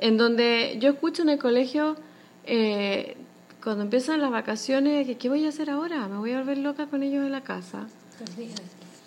en 0.00 0.16
donde 0.16 0.76
yo 0.80 0.90
escucho 0.90 1.22
en 1.22 1.30
el 1.30 1.38
colegio 1.38 1.96
eh, 2.44 3.16
cuando 3.62 3.82
empiezan 3.82 4.20
las 4.20 4.30
vacaciones, 4.30 5.06
¿qué 5.18 5.28
voy 5.28 5.44
a 5.46 5.48
hacer 5.48 5.70
ahora? 5.70 6.08
Me 6.08 6.18
voy 6.18 6.32
a 6.32 6.38
volver 6.38 6.58
loca 6.58 6.86
con 6.86 7.02
ellos 7.02 7.24
en 7.24 7.32
la 7.32 7.42
casa. 7.42 7.86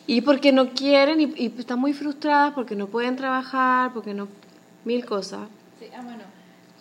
Y 0.07 0.21
porque 0.21 0.51
no 0.51 0.69
quieren 0.71 1.21
y, 1.21 1.33
y 1.35 1.53
están 1.57 1.79
muy 1.79 1.93
frustradas 1.93 2.53
porque 2.53 2.75
no 2.75 2.87
pueden 2.87 3.15
trabajar, 3.15 3.93
porque 3.93 4.13
no... 4.13 4.27
Mil 4.83 5.05
cosas. 5.05 5.47
Sí, 5.79 5.85
ah, 5.95 6.01
bueno. 6.01 6.23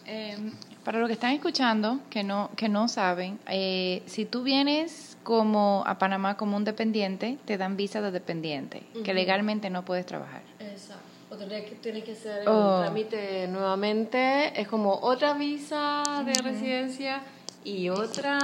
Em, 0.06 0.52
para 0.84 0.98
los 0.98 1.06
que 1.06 1.12
están 1.12 1.32
escuchando, 1.32 2.00
que 2.08 2.24
no, 2.24 2.50
que 2.56 2.68
no 2.68 2.88
saben, 2.88 3.38
eh, 3.46 4.02
si 4.06 4.24
tú 4.24 4.42
vienes 4.42 5.16
como 5.22 5.84
a 5.86 5.98
Panamá 5.98 6.36
como 6.36 6.56
un 6.56 6.64
dependiente, 6.64 7.38
te 7.44 7.58
dan 7.58 7.76
visa 7.76 8.00
de 8.00 8.10
dependiente, 8.10 8.82
que 9.04 9.14
legalmente 9.14 9.68
no 9.70 9.84
puedes 9.84 10.06
trabajar. 10.06 10.42
Exacto. 10.58 11.09
O 11.30 11.36
tendrías 11.36 11.64
que, 11.64 11.76
tienes 11.76 12.02
que 12.02 12.12
hacer 12.12 12.42
el 12.42 12.48
oh. 12.48 12.80
trámite 12.80 13.46
nuevamente. 13.46 14.60
Es 14.60 14.66
como 14.66 14.94
otra 14.94 15.34
visa 15.34 16.02
de 16.26 16.32
residencia 16.42 17.22
y 17.62 17.88
otra... 17.88 18.38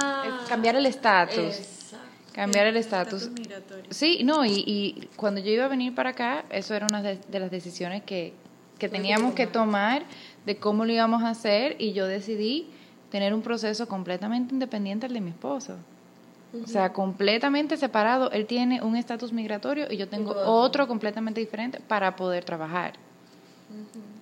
cambiar 0.47 0.77
el 0.77 0.85
estatus. 0.85 1.91
Cambiar 2.33 2.67
el 2.67 2.77
estatus. 2.77 3.29
Sí, 3.89 4.23
no, 4.23 4.45
y, 4.45 4.63
y, 4.65 5.09
cuando 5.15 5.41
yo 5.41 5.51
iba 5.51 5.65
a 5.65 5.67
venir 5.67 5.95
para 5.95 6.11
acá, 6.11 6.45
eso 6.49 6.75
era 6.75 6.85
una 6.85 7.01
de, 7.01 7.39
las 7.39 7.51
decisiones 7.51 8.03
que, 8.03 8.33
que 8.77 8.87
teníamos 8.87 9.33
que 9.33 9.47
tomar 9.47 10.03
de 10.45 10.57
cómo 10.57 10.85
lo 10.85 10.93
íbamos 10.93 11.23
a 11.23 11.29
hacer 11.29 11.75
y 11.79 11.93
yo 11.93 12.05
decidí 12.05 12.69
tener 13.09 13.33
un 13.33 13.41
proceso 13.41 13.87
completamente 13.87 14.53
independiente 14.53 15.07
al 15.07 15.13
de 15.13 15.21
mi 15.21 15.31
esposo. 15.31 15.77
O 16.53 16.67
sea, 16.67 16.93
completamente 16.93 17.77
separado. 17.77 18.31
Él 18.31 18.45
tiene 18.45 18.81
un 18.81 18.95
estatus 18.95 19.33
migratorio 19.33 19.87
y 19.91 19.97
yo 19.97 20.07
tengo 20.07 20.31
otro 20.31 20.87
completamente 20.87 21.39
diferente 21.39 21.79
para 21.79 22.15
poder 22.15 22.43
trabajar. 22.45 22.93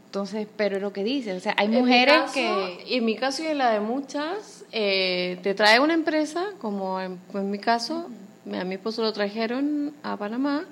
Entonces, 0.06 0.48
pero 0.56 0.80
lo 0.80 0.94
que 0.94 1.04
dice, 1.04 1.34
o 1.34 1.40
sea, 1.40 1.54
hay 1.58 1.68
mujeres 1.68 2.32
que... 2.34 2.84
Y 2.88 2.96
en 2.96 3.06
mi 3.06 3.16
caso 3.16 3.44
y 3.44 3.48
en 3.48 3.58
la 3.58 3.70
de 3.72 3.82
muchas, 3.82 4.64
eh, 4.72 5.38
te 5.44 5.54
trae 5.54 5.80
una 5.80 5.94
empresa, 5.94 6.54
como 6.60 7.02
en, 7.02 7.20
mi 7.52 7.60
caso, 7.60 8.10
a 8.52 8.64
mi 8.64 8.76
esposo 8.76 9.02
lo 9.02 9.12
trajeron 9.12 9.94
a 10.04 10.16
Panamá 10.16 10.64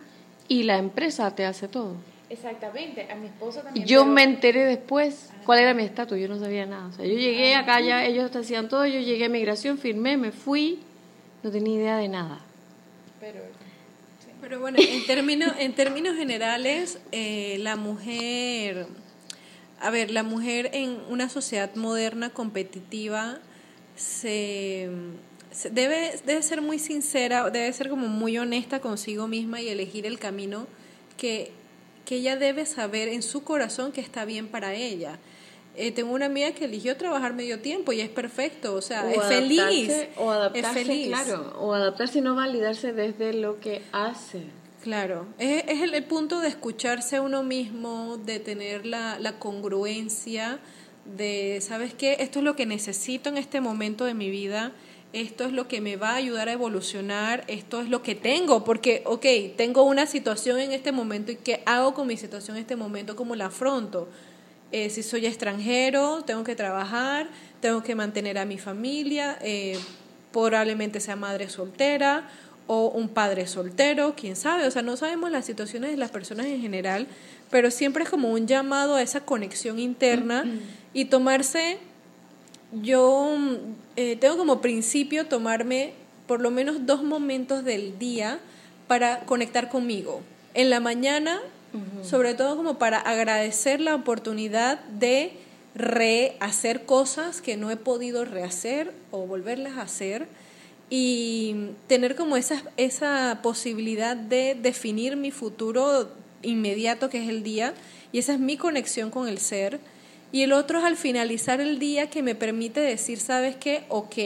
y 0.47 0.63
la 0.63 0.77
empresa 0.77 1.35
te 1.35 1.45
hace 1.45 1.67
todo. 1.67 1.95
Exactamente, 2.29 3.11
a 3.11 3.15
mi 3.15 3.27
esposo 3.27 3.59
también. 3.59 3.85
Yo 3.85 4.05
me 4.05 4.23
enteré 4.23 4.63
después 4.65 5.29
cuál 5.45 5.59
era 5.59 5.73
mi 5.73 5.83
estatus, 5.83 6.17
yo 6.17 6.27
no 6.29 6.39
sabía 6.39 6.65
nada. 6.65 6.87
O 6.87 6.93
sea, 6.93 7.05
yo 7.05 7.13
llegué 7.13 7.55
acá, 7.55 7.81
ya 7.81 8.05
ellos 8.05 8.33
hacían 8.35 8.69
todo, 8.69 8.85
yo 8.85 9.01
llegué 9.01 9.25
a 9.25 9.29
migración, 9.29 9.77
firmé, 9.77 10.15
me 10.15 10.31
fui, 10.31 10.79
no 11.43 11.51
tenía 11.51 11.75
idea 11.75 11.97
de 11.97 12.07
nada. 12.07 12.39
Pero, 13.19 13.39
Pero 14.41 14.59
bueno, 14.59 14.77
en 14.79 15.05
términos, 15.05 15.53
en 15.59 15.73
términos 15.73 16.15
generales, 16.15 16.99
eh, 17.11 17.57
la 17.59 17.75
mujer, 17.75 18.87
a 19.79 19.89
ver, 19.89 20.11
la 20.11 20.23
mujer 20.23 20.69
en 20.73 20.97
una 21.09 21.29
sociedad 21.29 21.75
moderna, 21.75 22.29
competitiva, 22.29 23.39
se 23.95 24.89
debe, 25.71 26.19
debe 26.25 26.41
ser 26.41 26.61
muy 26.61 26.79
sincera, 26.79 27.49
debe 27.49 27.71
ser 27.73 27.89
como 27.89 28.07
muy 28.07 28.37
honesta 28.37 28.79
consigo 28.79 29.27
misma 29.27 29.61
y 29.61 29.69
elegir 29.69 30.05
el 30.05 30.19
camino 30.19 30.67
que, 31.17 31.51
que 32.05 32.15
ella 32.15 32.35
debe 32.37 32.65
saber 32.65 33.07
en 33.07 33.21
su 33.21 33.43
corazón 33.43 33.91
que 33.91 34.01
está 34.01 34.25
bien 34.25 34.47
para 34.47 34.73
ella. 34.73 35.19
Eh, 35.75 35.91
tengo 35.91 36.13
una 36.13 36.27
amiga 36.27 36.51
que 36.51 36.65
eligió 36.65 36.95
trabajar 36.97 37.33
medio 37.33 37.59
tiempo 37.59 37.93
y 37.93 38.01
es 38.01 38.09
perfecto, 38.09 38.75
o 38.75 38.81
sea, 38.81 39.11
es 39.11 39.23
feliz. 39.23 39.91
O 40.17 40.29
adaptarse, 40.29 41.07
claro, 41.07 41.53
o 41.59 41.73
adaptarse 41.73 42.19
y 42.19 42.21
no 42.21 42.35
validarse 42.35 42.93
desde 42.93 43.33
lo 43.33 43.59
que 43.59 43.81
hace. 43.91 44.43
Claro, 44.83 45.25
es, 45.39 45.63
es 45.67 45.81
el, 45.81 46.03
punto 46.03 46.41
de 46.41 46.49
escucharse 46.49 47.15
a 47.15 47.21
uno 47.21 47.41
mismo, 47.41 48.17
de 48.17 48.39
tener 48.39 48.85
la, 48.85 49.17
la 49.19 49.39
congruencia, 49.39 50.59
de, 51.05 51.59
¿sabes 51.61 51.93
qué? 51.93 52.17
Esto 52.19 52.39
es 52.39 52.45
lo 52.45 52.55
que 52.55 52.65
necesito 52.65 53.29
en 53.29 53.37
este 53.37 53.61
momento 53.61 54.05
de 54.05 54.13
mi 54.13 54.29
vida 54.29 54.73
esto 55.13 55.45
es 55.45 55.53
lo 55.53 55.67
que 55.67 55.79
me 55.79 55.95
va 55.95 56.11
a 56.11 56.15
ayudar 56.15 56.49
a 56.49 56.53
evolucionar, 56.53 57.43
esto 57.47 57.81
es 57.81 57.89
lo 57.89 58.01
que 58.01 58.15
tengo, 58.15 58.63
porque, 58.63 59.03
ok, 59.05 59.55
tengo 59.55 59.83
una 59.83 60.07
situación 60.07 60.59
en 60.59 60.71
este 60.71 60.91
momento 60.91 61.31
y 61.31 61.35
qué 61.35 61.61
hago 61.67 61.93
con 61.93 62.07
mi 62.07 62.17
situación 62.17 62.57
en 62.57 62.61
este 62.61 62.75
momento, 62.75 63.15
cómo 63.15 63.35
la 63.35 63.45
afronto. 63.45 64.09
Eh, 64.73 64.89
si 64.89 65.03
soy 65.03 65.27
extranjero, 65.27 66.23
tengo 66.25 66.43
que 66.43 66.55
trabajar, 66.55 67.27
tengo 67.61 67.83
que 67.83 67.93
mantener 67.93 68.39
a 68.39 68.45
mi 68.45 68.57
familia, 68.57 69.37
eh, 69.41 69.77
probablemente 70.31 70.99
sea 70.99 71.15
madre 71.15 71.47
soltera 71.47 72.27
o 72.65 72.87
un 72.87 73.07
padre 73.07 73.45
soltero, 73.45 74.15
quién 74.17 74.35
sabe, 74.35 74.65
o 74.65 74.71
sea, 74.71 74.81
no 74.81 74.97
sabemos 74.97 75.29
las 75.29 75.45
situaciones 75.45 75.91
de 75.91 75.97
las 75.97 76.09
personas 76.09 76.47
en 76.47 76.59
general, 76.59 77.05
pero 77.51 77.69
siempre 77.69 78.03
es 78.03 78.09
como 78.09 78.31
un 78.31 78.47
llamado 78.47 78.95
a 78.95 79.03
esa 79.03 79.19
conexión 79.21 79.77
interna 79.77 80.43
y 80.91 81.05
tomarse 81.05 81.77
yo 82.81 83.37
eh, 83.95 84.15
tengo 84.15 84.37
como 84.37 84.59
principio 84.59 85.27
tomarme 85.27 85.93
por 86.25 86.41
lo 86.41 86.49
menos 86.49 86.87
dos 86.87 87.03
momentos 87.03 87.63
del 87.63 87.99
día 87.99 88.39
para 88.87 89.19
conectar 89.25 89.69
conmigo. 89.69 90.23
En 90.55 90.71
la 90.71 90.79
mañana, 90.79 91.41
sobre 92.03 92.33
todo 92.33 92.55
como 92.55 92.77
para 92.77 92.99
agradecer 92.99 93.79
la 93.79 93.95
oportunidad 93.95 94.79
de 94.85 95.33
rehacer 95.75 96.85
cosas 96.85 97.41
que 97.41 97.57
no 97.57 97.71
he 97.71 97.77
podido 97.77 98.25
rehacer 98.25 98.93
o 99.11 99.25
volverlas 99.25 99.77
a 99.77 99.81
hacer 99.81 100.27
y 100.89 101.71
tener 101.87 102.15
como 102.15 102.37
esa, 102.37 102.61
esa 102.77 103.39
posibilidad 103.41 104.15
de 104.15 104.55
definir 104.61 105.15
mi 105.15 105.31
futuro 105.31 106.11
inmediato 106.43 107.09
que 107.09 107.23
es 107.23 107.29
el 107.29 107.41
día 107.41 107.73
y 108.11 108.19
esa 108.19 108.33
es 108.33 108.39
mi 108.39 108.57
conexión 108.57 109.09
con 109.09 109.27
el 109.27 109.39
ser 109.39 109.79
y 110.33 110.41
el 110.41 110.51
otro 110.51 110.79
es 110.79 110.85
al 110.85 110.97
finalizar 110.97 111.61
el 111.61 111.77
día 111.77 112.09
que 112.09 112.23
me 112.23 112.33
permite 112.33 112.79
decir, 112.79 113.19
¿sabes 113.19 113.55
qué? 113.55 113.83
Ok, 113.87 114.17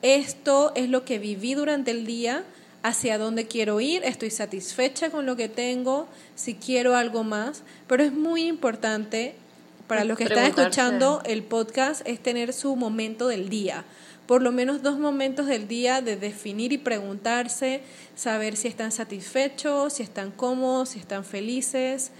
esto 0.00 0.72
es 0.76 0.88
lo 0.88 1.04
que 1.04 1.18
viví 1.18 1.54
durante 1.54 1.90
el 1.90 2.06
día, 2.06 2.44
hacia 2.84 3.16
dónde 3.16 3.46
quiero 3.46 3.80
ir, 3.80 4.04
estoy 4.04 4.30
satisfecha 4.30 5.08
con 5.08 5.24
lo 5.24 5.36
que 5.36 5.48
tengo, 5.48 6.06
si 6.34 6.54
quiero 6.54 6.94
algo 6.94 7.24
más, 7.24 7.62
pero 7.88 8.04
es 8.04 8.12
muy 8.12 8.46
importante 8.46 9.34
para 9.86 10.04
los 10.04 10.18
que 10.18 10.24
están 10.24 10.44
escuchando 10.44 11.22
el 11.24 11.42
podcast 11.42 12.06
es 12.06 12.22
tener 12.22 12.52
su 12.52 12.76
momento 12.76 13.26
del 13.26 13.48
día, 13.48 13.86
por 14.26 14.42
lo 14.42 14.52
menos 14.52 14.82
dos 14.82 14.98
momentos 14.98 15.46
del 15.46 15.66
día 15.66 16.02
de 16.02 16.16
definir 16.16 16.74
y 16.74 16.78
preguntarse, 16.78 17.80
saber 18.16 18.54
si 18.54 18.68
están 18.68 18.92
satisfechos, 18.92 19.94
si 19.94 20.02
están 20.02 20.30
cómodos, 20.30 20.90
si 20.90 20.98
están 20.98 21.24
felices, 21.24 22.10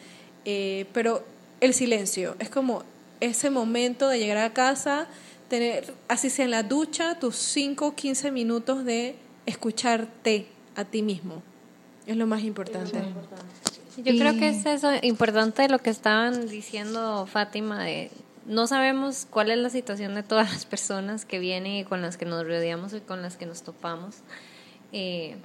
eh, 0.47 0.87
pero 0.95 1.27
el 1.61 1.75
silencio 1.75 2.37
es 2.39 2.49
como 2.49 2.85
ese 3.21 3.51
momento 3.51 4.09
de 4.09 4.19
llegar 4.19 4.39
a 4.39 4.55
casa, 4.55 5.09
tener, 5.51 5.93
así 6.09 6.31
sea 6.31 6.47
en 6.47 6.53
la 6.53 6.63
ducha, 6.63 7.19
tus 7.19 7.37
5, 7.37 7.95
15 7.95 8.31
minutos 8.31 8.87
de 8.87 9.17
escucharte 9.45 10.54
a 10.75 10.85
ti 10.85 11.03
mismo. 11.03 11.43
Es 12.07 12.17
lo 12.17 12.27
más 12.27 12.43
importante. 12.43 13.03
Yo 13.97 14.19
creo 14.19 14.37
que 14.37 14.49
es 14.49 14.67
eso 14.67 14.91
importante 15.03 15.69
lo 15.69 15.79
que 15.79 15.91
estaban 15.91 16.49
diciendo 16.49 17.27
Fátima 17.27 17.83
de 17.85 18.11
no 18.47 18.67
sabemos 18.67 19.27
cuál 19.31 19.51
es 19.51 19.59
la 19.59 19.71
situación 19.71 20.15
de 20.15 20.23
todas 20.23 20.53
las 20.53 20.67
personas 20.67 21.25
que 21.25 21.39
vienen 21.39 21.73
y 21.77 21.85
con 21.85 22.03
las 22.03 22.17
que 22.17 22.27
nos 22.27 22.45
rodeamos 22.45 22.93
y 22.93 23.01
con 23.01 23.23
las 23.23 23.37
que 23.37 23.47
nos 23.47 23.63
topamos. 23.63 24.17
Eh, 24.93 25.37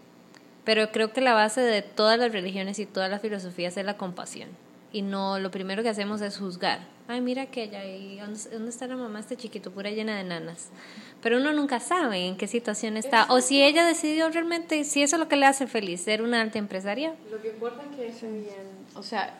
pero 0.65 0.91
creo 0.91 1.13
que 1.13 1.21
la 1.21 1.33
base 1.33 1.61
de 1.61 1.81
todas 1.81 2.19
las 2.19 2.31
religiones 2.31 2.77
y 2.79 2.85
todas 2.85 3.09
las 3.09 3.21
filosofías 3.21 3.77
es 3.77 3.85
la 3.85 3.97
compasión. 3.97 4.49
Y 4.91 5.01
no, 5.01 5.39
lo 5.39 5.51
primero 5.51 5.81
que 5.81 5.89
hacemos 5.89 6.21
es 6.21 6.37
juzgar 6.37 6.79
ay, 7.09 7.21
mira 7.21 7.41
aquella, 7.41 7.83
¿y 7.85 8.19
dónde, 8.19 8.69
está 8.69 8.85
la 8.85 8.95
mamá 8.95 9.19
este 9.19 9.35
chiquito, 9.35 9.71
pura 9.71 9.89
llena 9.89 10.15
de 10.15 10.23
nanas? 10.23 10.69
Pero 11.21 11.37
uno 11.37 11.51
nunca 11.51 11.79
sabe 11.79 12.27
en 12.27 12.37
qué 12.37 12.47
situación 12.47 12.95
está, 12.95 13.25
o 13.29 13.41
si 13.41 13.61
ella 13.61 13.85
decidió 13.85 14.29
realmente, 14.29 14.83
si 14.85 15.03
eso 15.03 15.17
es 15.17 15.19
lo 15.19 15.27
que 15.27 15.35
le 15.35 15.45
hace 15.45 15.67
feliz, 15.67 16.01
ser 16.01 16.21
una 16.21 16.41
alta 16.41 16.59
empresaria. 16.59 17.13
Lo 17.29 17.41
que 17.41 17.49
importa 17.49 17.83
es 17.83 17.95
que 17.95 18.07
esté 18.07 18.31
bien, 18.31 18.67
o 18.95 19.03
sea, 19.03 19.33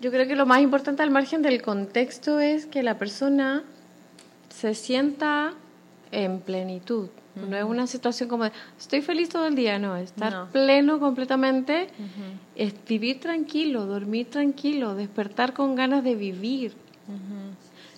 yo 0.00 0.10
creo 0.10 0.26
que 0.28 0.36
lo 0.36 0.46
más 0.46 0.60
importante 0.60 1.02
al 1.02 1.10
margen 1.10 1.42
del 1.42 1.62
contexto 1.62 2.38
es 2.38 2.66
que 2.66 2.82
la 2.82 2.98
persona 2.98 3.64
se 4.50 4.74
sienta 4.74 5.54
en 6.12 6.40
plenitud. 6.40 7.08
No 7.34 7.56
es 7.56 7.64
una 7.64 7.88
situación 7.88 8.28
como 8.28 8.44
de, 8.44 8.52
estoy 8.78 9.02
feliz 9.02 9.28
todo 9.28 9.46
el 9.46 9.56
día, 9.56 9.78
no, 9.80 9.96
estar 9.96 10.50
pleno 10.52 11.00
completamente, 11.00 11.88
es 12.54 12.72
vivir 12.86 13.18
tranquilo, 13.18 13.86
dormir 13.86 14.30
tranquilo, 14.30 14.94
despertar 14.94 15.52
con 15.52 15.74
ganas 15.74 16.04
de 16.04 16.14
vivir. 16.14 16.74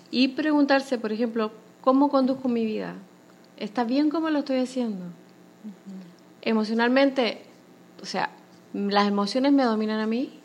Y 0.09 0.29
preguntarse, 0.29 0.97
por 0.97 1.11
ejemplo, 1.11 1.51
¿cómo 1.87 2.09
conduzco 2.09 2.49
mi 2.49 2.65
vida? 2.65 2.95
¿Está 3.55 3.85
bien 3.85 4.09
cómo 4.09 4.29
lo 4.29 4.39
estoy 4.39 4.57
haciendo? 4.57 5.05
Emocionalmente, 6.41 7.43
o 8.01 8.05
sea, 8.05 8.29
¿las 8.73 9.07
emociones 9.07 9.53
me 9.53 9.63
dominan 9.63 10.01
a 10.01 10.05
mí? 10.05 10.37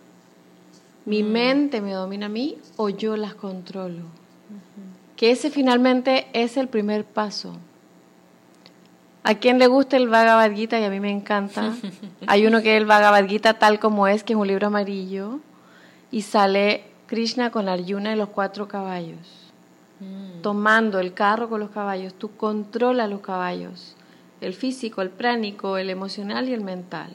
¿Mi 1.05 1.25
mm. 1.25 1.27
mente 1.27 1.81
me 1.81 1.95
domina 1.95 2.27
a 2.27 2.29
mí 2.29 2.59
o 2.77 2.91
yo 2.91 3.17
las 3.17 3.35
controlo? 3.35 4.05
Que 5.17 5.33
ese 5.33 5.51
finalmente 5.51 6.29
es 6.33 6.57
el 6.57 6.69
primer 6.69 7.05
paso 7.05 7.57
¿A 9.25 9.35
quién 9.35 9.59
le 9.59 9.67
gusta 9.67 9.97
el 9.97 10.09
Bhagavad 10.09 10.53
Gita? 10.53 10.79
Y 10.79 10.85
a 10.85 10.91
mí 10.91 11.01
me 11.01 11.11
encanta. 11.11 11.75
Hay 12.29 12.47
uno 12.47 12.63
que 12.63 12.77
es 12.77 12.81
el 12.81 12.87
Bhagavad 12.87 13.27
Gita 13.27 13.55
tal 13.55 13.81
como 13.81 14.07
es, 14.07 14.23
que 14.23 14.35
es 14.35 14.39
un 14.39 14.47
libro 14.47 14.69
amarillo, 14.69 15.41
y 16.13 16.23
sale 16.23 16.85
Krishna 17.09 17.51
con 17.51 17.69
Arjuna 17.69 18.13
y 18.13 18.17
los 18.17 18.29
cuatro 18.29 18.69
caballos, 18.69 19.42
mm. 20.03 20.43
tomando 20.43 20.99
el 20.99 21.15
carro 21.15 21.49
con 21.49 21.61
los 21.61 21.71
caballos. 21.71 22.15
Tú 22.15 22.37
controlas 22.37 23.09
los 23.09 23.21
caballos, 23.21 23.97
el 24.41 24.55
físico, 24.55 25.03
el 25.03 25.11
pránico, 25.11 25.77
el 25.77 25.91
emocional 25.91 26.49
y 26.49 26.53
el 26.53 26.63
mental. 26.63 27.15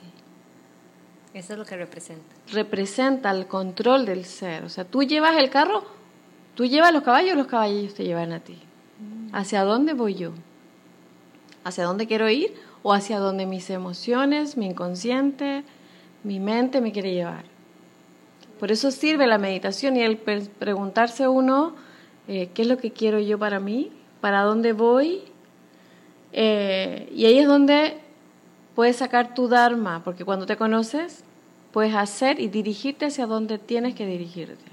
Eso 1.34 1.54
es 1.54 1.60
lo 1.60 1.66
que 1.66 1.78
representa. 1.78 2.36
Representa 2.52 3.32
el 3.32 3.48
control 3.48 4.06
del 4.06 4.26
ser. 4.26 4.64
O 4.64 4.70
sea, 4.70 4.86
tú 4.86 5.04
llevas 5.04 5.38
el 5.38 5.50
carro, 5.50 5.84
tú 6.56 6.66
llevas 6.66 6.94
los 6.94 7.04
caballos, 7.04 7.38
los 7.38 7.48
caballos 7.48 7.94
te 7.94 8.04
llevan 8.04 8.32
a 8.32 8.40
ti. 8.40 8.58
Mm. 9.00 9.36
¿Hacia 9.36 9.64
dónde 9.64 9.94
voy 9.94 10.16
yo? 10.16 10.32
hacia 11.68 11.84
dónde 11.84 12.08
quiero 12.08 12.30
ir 12.30 12.54
o 12.82 12.94
hacia 12.94 13.20
dónde 13.20 13.46
mis 13.46 13.70
emociones, 13.70 14.56
mi 14.56 14.68
inconsciente, 14.68 15.64
mi 16.24 16.40
mente 16.40 16.80
me 16.80 16.92
quiere 16.94 17.14
llevar. 17.14 17.44
Por 18.60 18.72
eso 18.72 18.90
sirve 18.90 19.28
la 19.28 19.38
meditación 19.38 19.98
y 19.98 20.02
el 20.02 20.18
preguntarse 20.18 21.28
uno 21.28 21.76
eh, 22.28 22.50
qué 22.54 22.64
es 22.64 22.68
lo 22.68 22.78
que 22.78 22.92
quiero 22.92 23.20
yo 23.20 23.40
para 23.40 23.60
mí, 23.60 23.92
para 24.22 24.42
dónde 24.42 24.74
voy. 24.74 25.22
Eh, 26.34 27.12
y 27.16 27.26
ahí 27.26 27.40
es 27.40 27.48
donde 27.48 27.98
puedes 28.76 28.98
sacar 28.98 29.34
tu 29.34 29.48
Dharma, 29.48 30.04
porque 30.04 30.26
cuando 30.26 30.46
te 30.46 30.58
conoces, 30.58 31.24
puedes 31.72 31.96
hacer 31.96 32.40
y 32.40 32.48
dirigirte 32.48 33.06
hacia 33.06 33.26
donde 33.26 33.58
tienes 33.58 33.96
que 33.96 34.06
dirigirte. 34.06 34.66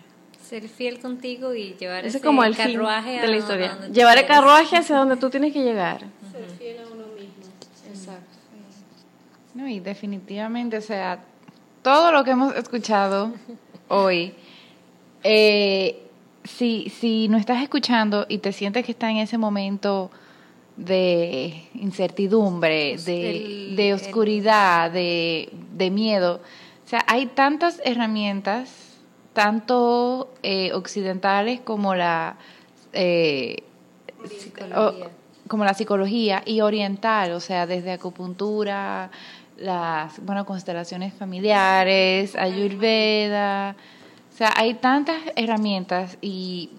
Ser 0.43 0.69
fiel 0.69 1.01
contigo 1.01 1.55
y 1.55 1.75
llevar 1.75 2.05
ese, 2.05 2.21
como 2.21 2.45
el 2.45 2.57
carruaje 2.57 3.21
de 3.21 3.29
la 3.29 3.37
historia. 3.37 3.79
Llevar 3.91 4.19
el 4.19 4.27
carruaje 4.27 4.77
hacia 4.77 4.97
donde 4.97 5.17
tú 5.17 5.31
tienes 5.31 5.53
que 5.53 5.63
llegar. 5.63 6.01
Ser 6.33 6.51
fiel 6.59 6.79
a 6.81 6.93
uno 6.93 7.05
mismo. 7.15 7.35
Exacto. 7.89 8.37
No, 9.55 9.69
y 9.69 9.81
definitivamente, 9.81 10.77
o 10.77 10.83
sea, 10.83 11.25
todo 11.83 12.13
lo 12.13 12.25
que 12.25 12.33
hemos 12.33 12.55
escuchado 12.57 13.33
hoy, 13.89 14.35
eh, 15.23 16.04
si, 16.45 16.91
si 16.91 17.29
no 17.29 17.37
estás 17.39 17.63
escuchando 17.63 18.27
y 18.29 18.39
te 18.39 18.53
sientes 18.53 18.85
que 18.85 18.93
está 18.93 19.11
en 19.11 19.17
ese 19.17 19.39
momento 19.39 20.11
de 20.77 21.69
incertidumbre, 21.75 22.97
de, 22.99 23.75
de 23.77 23.95
oscuridad, 23.95 24.91
de, 24.91 25.49
de 25.73 25.91
miedo, 25.91 26.41
sea, 26.95 27.05
hay 27.09 27.27
tantas 27.27 27.81
herramientas, 27.85 28.71
tanto 29.33 30.33
eh, 30.43 30.73
occidentales 30.73 31.61
como 31.61 31.95
la, 31.95 32.37
eh, 32.93 33.65
como 35.49 35.65
la 35.65 35.75
psicología 35.75 36.43
y 36.47 36.61
oriental, 36.61 37.33
o 37.33 37.41
sea, 37.41 37.67
desde 37.67 37.93
acupuntura, 37.93 39.11
las 39.57 40.25
bueno, 40.25 40.47
constelaciones 40.47 41.15
familiares, 41.15 42.37
ayurveda, 42.37 43.77
o 44.35 44.37
sea, 44.37 44.53
hay 44.57 44.75
tantas 44.75 45.17
herramientas 45.37 46.19
y, 46.21 46.71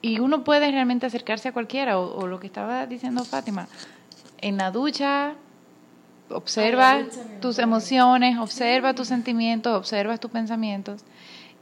y 0.00 0.18
uno 0.18 0.44
puede 0.44 0.70
realmente 0.70 1.04
acercarse 1.04 1.48
a 1.50 1.52
cualquiera, 1.52 1.98
o, 1.98 2.26
lo 2.26 2.40
que 2.40 2.46
estaba 2.46 2.86
diciendo 2.86 3.22
Fátima, 3.22 3.68
en 4.38 4.56
la 4.56 4.70
ducha, 4.70 5.34
observa 6.30 7.02
tus 7.42 7.58
emociones, 7.58 8.38
observa 8.38 8.94
tus 8.94 9.08
sentimientos, 9.08 9.76
observa 9.76 10.16
tus 10.16 10.30
pensamientos. 10.30 11.04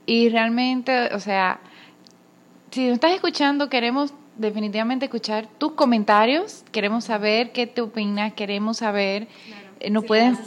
Y 0.07 0.29
realmente, 0.29 1.12
o 1.12 1.18
sea, 1.18 1.59
si 2.70 2.85
nos 2.87 2.94
estás 2.94 3.11
escuchando, 3.11 3.68
queremos 3.68 4.14
definitivamente 4.37 5.07
escuchar 5.07 5.49
tus 5.59 5.73
comentarios, 5.73 6.64
queremos 6.70 7.07
saber 7.07 7.51
qué 7.51 7.66
te 7.66 7.81
opinas, 7.81 8.35
queremos 8.35 8.77
saber, 8.77 9.27
eh, 9.81 9.90
no 9.90 10.03
pueden, 10.03 10.38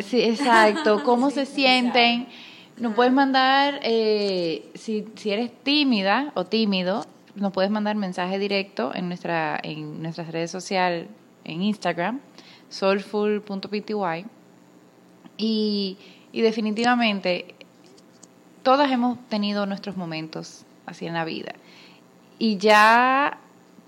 sí, 0.00 0.20
exacto, 0.20 1.02
cómo 1.04 1.30
se 1.30 1.46
sienten. 1.46 2.28
Nos 2.78 2.94
puedes 2.94 3.12
mandar, 3.12 3.80
eh, 3.82 4.70
si, 4.74 5.06
si 5.16 5.30
eres 5.30 5.50
tímida 5.62 6.32
o 6.34 6.44
tímido, 6.44 7.06
nos 7.34 7.52
puedes 7.52 7.70
mandar 7.70 7.96
mensaje 7.96 8.38
directo 8.38 8.94
en, 8.94 9.08
nuestra, 9.08 9.58
en 9.62 10.02
nuestras 10.02 10.30
redes 10.30 10.50
sociales, 10.50 11.08
en 11.44 11.62
Instagram, 11.62 12.20
soulful.pty. 12.68 14.26
Y, 15.38 15.98
y 16.32 16.40
definitivamente, 16.42 17.54
todas 18.62 18.90
hemos 18.90 19.18
tenido 19.28 19.64
nuestros 19.64 19.96
momentos 19.96 20.66
así 20.84 21.06
en 21.06 21.14
la 21.14 21.24
vida. 21.24 21.54
Y 22.38 22.58
ya 22.58 23.38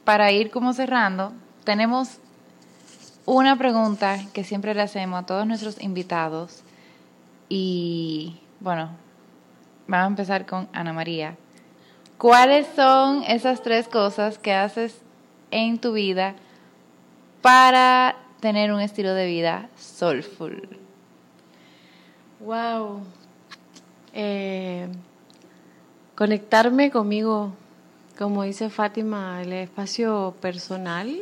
para 0.05 0.33
ir 0.33 0.51
como 0.51 0.72
cerrando, 0.72 1.35
tenemos 1.64 2.20
una 3.27 3.57
pregunta 3.59 4.18
que 4.33 4.44
siempre 4.44 4.74
le 4.74 4.81
hacemos 4.81 5.22
a 5.22 5.27
todos 5.27 5.46
nuestros 5.46 5.79
invitados 5.83 6.62
y 7.51 8.38
bueno, 8.61 8.90
vamos 9.87 10.05
a 10.05 10.09
empezar 10.09 10.47
con 10.47 10.68
Ana 10.73 10.92
María. 10.92 11.37
¿Cuáles 12.16 12.66
son 12.75 13.23
esas 13.23 13.62
tres 13.62 13.87
cosas 13.87 14.38
que 14.38 14.53
haces 14.53 15.01
en 15.53 15.79
tu 15.79 15.92
vida 15.92 16.35
para 17.42 18.16
tener 18.40 18.73
un 18.73 18.81
estilo 18.81 19.14
de 19.14 19.27
vida 19.27 19.68
soulful? 19.77 20.68
Wow. 22.40 23.03
Eh, 24.12 24.88
conectarme 26.16 26.90
conmigo, 26.90 27.53
como 28.18 28.42
dice 28.42 28.71
Fátima, 28.71 29.40
el 29.42 29.53
espacio 29.53 30.35
personal. 30.40 31.16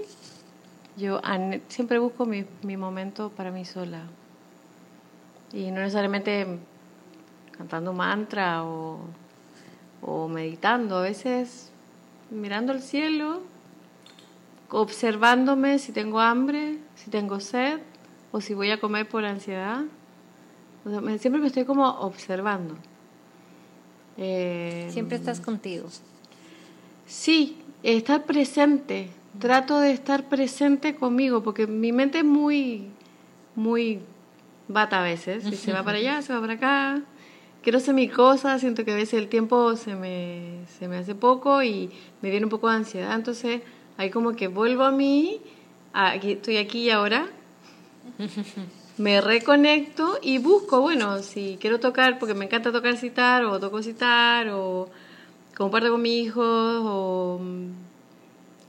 Yo 0.97 1.21
siempre 1.69 1.99
busco 1.99 2.25
mi, 2.25 2.47
mi 2.63 2.79
momento 2.79 3.29
para 3.29 3.51
mí 3.51 3.67
sola. 3.67 4.01
Y 5.53 5.71
no 5.71 5.81
necesariamente 5.81 6.59
cantando 7.57 7.93
mantra 7.93 8.65
o, 8.65 9.01
o 10.03 10.29
meditando, 10.29 10.97
a 10.99 11.03
veces 11.03 11.71
mirando 12.31 12.73
al 12.73 12.83
cielo, 12.83 13.41
observándome 14.71 15.79
si 15.79 15.93
tengo 15.93 16.21
hambre, 16.21 16.79
si 16.95 17.11
tengo 17.11 17.41
sed 17.41 17.81
o 18.33 18.41
si 18.41 18.55
voy 18.55 18.71
a 18.71 18.81
comer 18.81 19.09
por 19.09 19.25
ansiedad. 19.25 19.85
siempre 21.19 21.41
me 21.41 21.47
estoy 21.47 21.65
como 21.65 21.89
observando. 21.89 22.77
Eh, 24.19 24.89
siempre 24.91 25.17
estás 25.17 25.41
contigo. 25.41 25.89
Sí, 27.07 27.63
estar 27.83 28.25
presente. 28.25 29.11
Trato 29.39 29.79
de 29.81 29.93
estar 29.93 30.25
presente 30.25 30.95
conmigo 30.95 31.43
porque 31.43 31.67
mi 31.67 31.93
mente 31.93 32.19
es 32.19 32.25
muy, 32.25 32.89
muy 33.55 34.01
bata 34.67 35.01
a 35.01 35.03
veces. 35.03 35.47
Y 35.47 35.57
se 35.57 35.73
va 35.73 35.83
para 35.83 35.99
allá, 35.99 36.23
se 36.23 36.33
va 36.33 36.41
para 36.41 36.55
acá 36.55 37.03
quiero 37.67 37.79
hacer 37.79 37.95
mi 37.95 38.07
cosa, 38.07 38.61
siento 38.61 38.85
que 38.85 38.93
a 38.93 38.95
veces 38.95 39.15
el 39.15 39.27
tiempo 39.27 39.75
se 39.75 39.97
me, 39.97 40.61
se 40.79 40.87
me 40.87 40.99
hace 40.99 41.17
poco 41.17 41.65
y 41.65 41.91
me 42.23 42.31
viene 42.31 42.47
un 42.47 42.51
poco 42.51 42.71
de 42.71 42.77
ansiedad, 42.77 43.13
entonces 43.13 43.61
ahí 43.97 44.09
como 44.09 44.37
que 44.37 44.47
vuelvo 44.47 44.85
a 44.85 44.93
mí, 44.93 45.41
aquí, 45.93 46.35
estoy 46.35 46.59
aquí 46.59 46.83
y 46.83 46.91
ahora, 46.91 47.27
me 48.99 49.21
reconecto 49.21 50.17
y 50.23 50.39
busco, 50.39 50.81
bueno, 50.81 51.25
si 51.25 51.59
quiero 51.61 51.81
tocar, 51.81 52.21
porque 52.21 52.35
me 52.35 52.45
encanta 52.45 52.71
tocar 52.71 52.97
citar, 52.99 53.45
o 53.45 53.59
toco 53.59 53.83
citar, 53.83 54.49
o 54.51 54.89
comparto 55.57 55.91
con 55.91 56.03
mi 56.03 56.21
hijo, 56.21 56.45
o, 56.45 57.41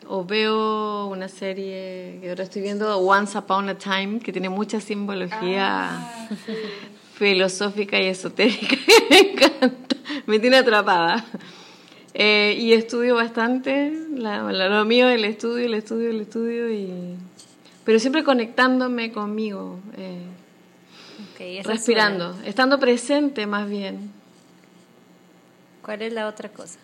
o 0.07 0.25
veo 0.25 1.05
una 1.05 1.27
serie 1.27 2.17
que 2.19 2.29
ahora 2.29 2.45
estoy 2.45 2.63
viendo, 2.63 2.97
Once 2.97 3.37
Upon 3.37 3.69
a 3.69 3.77
Time, 3.77 4.21
que 4.21 4.31
tiene 4.31 4.49
mucha 4.49 4.81
simbología. 4.81 5.91
Ah 5.91 6.29
filosófica 7.17 7.99
y 7.99 8.07
esotérica 8.07 8.77
me 9.09 9.19
encanta, 9.31 9.95
me 10.25 10.39
tiene 10.39 10.57
atrapada. 10.57 11.25
Eh, 12.13 12.55
y 12.59 12.73
estudio 12.73 13.15
bastante, 13.15 13.91
la, 14.15 14.41
lo 14.51 14.85
mío 14.85 15.07
el 15.07 15.23
estudio, 15.23 15.65
el 15.65 15.75
estudio, 15.75 16.09
el 16.09 16.21
estudio, 16.21 16.71
y, 16.71 17.15
pero 17.83 17.99
siempre 17.99 18.23
conectándome 18.23 19.11
conmigo, 19.11 19.79
eh, 19.97 21.61
respirando, 21.63 22.35
estando 22.43 22.79
presente 22.79 23.45
más 23.45 23.69
bien. 23.69 24.11
¿Cuál 25.83 26.01
es 26.01 26.13
la 26.13 26.27
otra 26.27 26.49
cosa? 26.49 26.79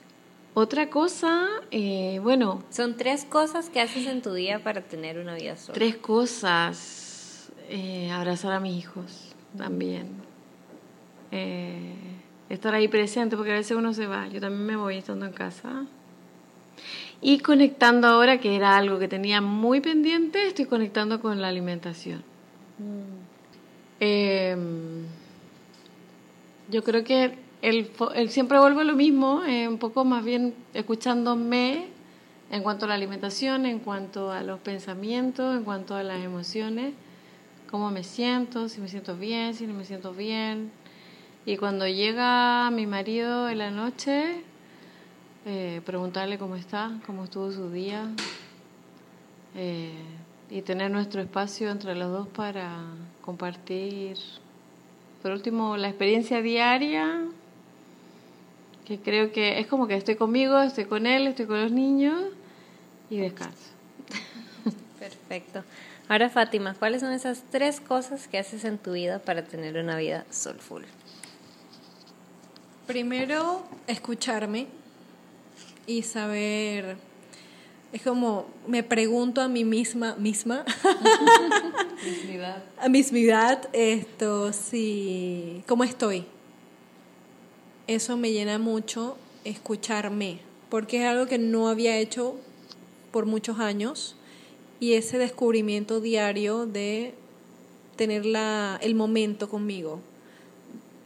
Otra 0.53 0.91
cosa, 0.91 1.47
eh, 1.71 2.19
bueno. 2.21 2.63
Son 2.69 2.95
tres 2.95 3.25
cosas 3.25 3.71
que 3.71 3.81
haces 3.81 4.05
en 4.05 4.21
tu 4.21 4.33
día 4.33 4.63
para 4.63 4.81
tener 4.81 5.17
una 5.17 5.33
vida 5.33 5.57
sola. 5.57 5.73
Tres 5.73 5.95
cosas. 5.95 7.49
abrazar 8.11 8.51
a 8.51 8.59
mis 8.59 8.77
hijos 8.77 9.32
también. 9.57 10.07
Eh, 11.31 11.93
estar 12.49 12.73
ahí 12.75 12.87
presente, 12.87 13.35
porque 13.35 13.51
a 13.51 13.55
veces 13.55 13.75
uno 13.75 13.93
se 13.93 14.07
va, 14.07 14.27
yo 14.27 14.39
también 14.39 14.65
me 14.65 14.75
voy 14.75 14.97
estando 14.97 15.25
en 15.25 15.33
casa. 15.33 15.85
Y 17.21 17.39
conectando 17.39 18.07
ahora, 18.07 18.39
que 18.39 18.55
era 18.55 18.77
algo 18.77 18.99
que 18.99 19.07
tenía 19.07 19.41
muy 19.41 19.79
pendiente, 19.79 20.47
estoy 20.47 20.65
conectando 20.65 21.21
con 21.21 21.41
la 21.41 21.47
alimentación. 21.47 22.23
Mm. 22.79 23.23
Em, 23.99 25.05
yo 26.69 26.83
creo 26.83 27.03
que 27.03 27.37
el, 27.61 27.89
siempre 28.29 28.59
vuelvo 28.59 28.81
a 28.81 28.83
lo 28.83 28.93
mismo, 28.93 29.43
eh, 29.45 29.67
un 29.67 29.77
poco 29.77 30.03
más 30.03 30.23
bien 30.23 30.53
escuchándome 30.73 31.87
en 32.51 32.61
cuanto 32.61 32.85
a 32.85 32.89
la 32.89 32.95
alimentación, 32.95 33.65
en 33.65 33.79
cuanto 33.79 34.31
a 34.31 34.43
los 34.43 34.59
pensamientos, 34.59 35.55
en 35.55 35.63
cuanto 35.63 35.95
a 35.95 36.03
las 36.03 36.21
emociones 36.23 36.93
cómo 37.73 37.89
me 37.89 38.03
siento, 38.03 38.69
si 38.69 38.79
me 38.81 38.87
siento 38.87 39.17
bien, 39.17 39.55
si 39.55 39.65
no 39.65 39.73
me 39.73 39.83
siento 39.83 40.13
bien. 40.13 40.71
Y 41.43 41.57
cuando 41.57 41.87
llega 41.87 42.69
mi 42.69 42.85
marido 42.85 43.49
en 43.49 43.57
la 43.57 43.71
noche, 43.71 44.43
eh, 45.47 45.81
preguntarle 45.83 46.37
cómo 46.37 46.55
está, 46.55 46.91
cómo 47.07 47.23
estuvo 47.23 47.51
su 47.51 47.71
día. 47.71 48.07
Eh, 49.55 49.91
y 50.51 50.61
tener 50.61 50.91
nuestro 50.91 51.19
espacio 51.19 51.71
entre 51.71 51.95
los 51.95 52.11
dos 52.11 52.27
para 52.27 52.77
compartir, 53.21 54.17
por 55.23 55.31
último, 55.31 55.75
la 55.75 55.89
experiencia 55.89 56.43
diaria, 56.43 57.25
que 58.85 58.99
creo 58.99 59.31
que 59.31 59.59
es 59.59 59.65
como 59.65 59.87
que 59.87 59.95
estoy 59.95 60.15
conmigo, 60.15 60.61
estoy 60.61 60.85
con 60.85 61.07
él, 61.07 61.25
estoy 61.25 61.47
con 61.47 61.59
los 61.59 61.71
niños 61.71 62.21
y 63.09 63.17
descanso. 63.17 63.71
Perfecto. 64.99 65.63
Ahora, 66.13 66.29
Fátima, 66.29 66.75
¿cuáles 66.75 67.01
son 67.01 67.11
esas 67.11 67.41
tres 67.49 67.81
cosas 67.81 68.27
que 68.27 68.37
haces 68.37 68.65
en 68.65 68.77
tu 68.77 68.91
vida 68.91 69.17
para 69.17 69.45
tener 69.45 69.77
una 69.77 69.97
vida 69.97 70.27
soulful? 70.29 70.85
Primero, 72.85 73.63
escucharme 73.87 74.67
y 75.87 76.03
saber. 76.03 76.97
Es 77.91 78.03
como 78.03 78.45
me 78.67 78.83
pregunto 78.83 79.41
a 79.41 79.47
mí 79.47 79.65
misma, 79.65 80.13
misma, 80.19 80.63
a 82.77 82.89
mismidad, 82.89 83.67
esto, 83.73 84.53
sí, 84.53 85.63
¿cómo 85.67 85.83
estoy? 85.83 86.25
Eso 87.87 88.17
me 88.17 88.31
llena 88.31 88.59
mucho 88.59 89.17
escucharme, 89.45 90.41
porque 90.69 91.01
es 91.01 91.05
algo 91.09 91.25
que 91.25 91.39
no 91.39 91.69
había 91.69 91.97
hecho 91.97 92.35
por 93.11 93.25
muchos 93.25 93.57
años 93.57 94.15
y 94.83 94.95
ese 94.95 95.17
descubrimiento 95.17 96.01
diario 96.01 96.65
de 96.65 97.13
tener 97.95 98.25
la, 98.25 98.77
el 98.81 98.95
momento 98.95 99.47
conmigo, 99.47 100.01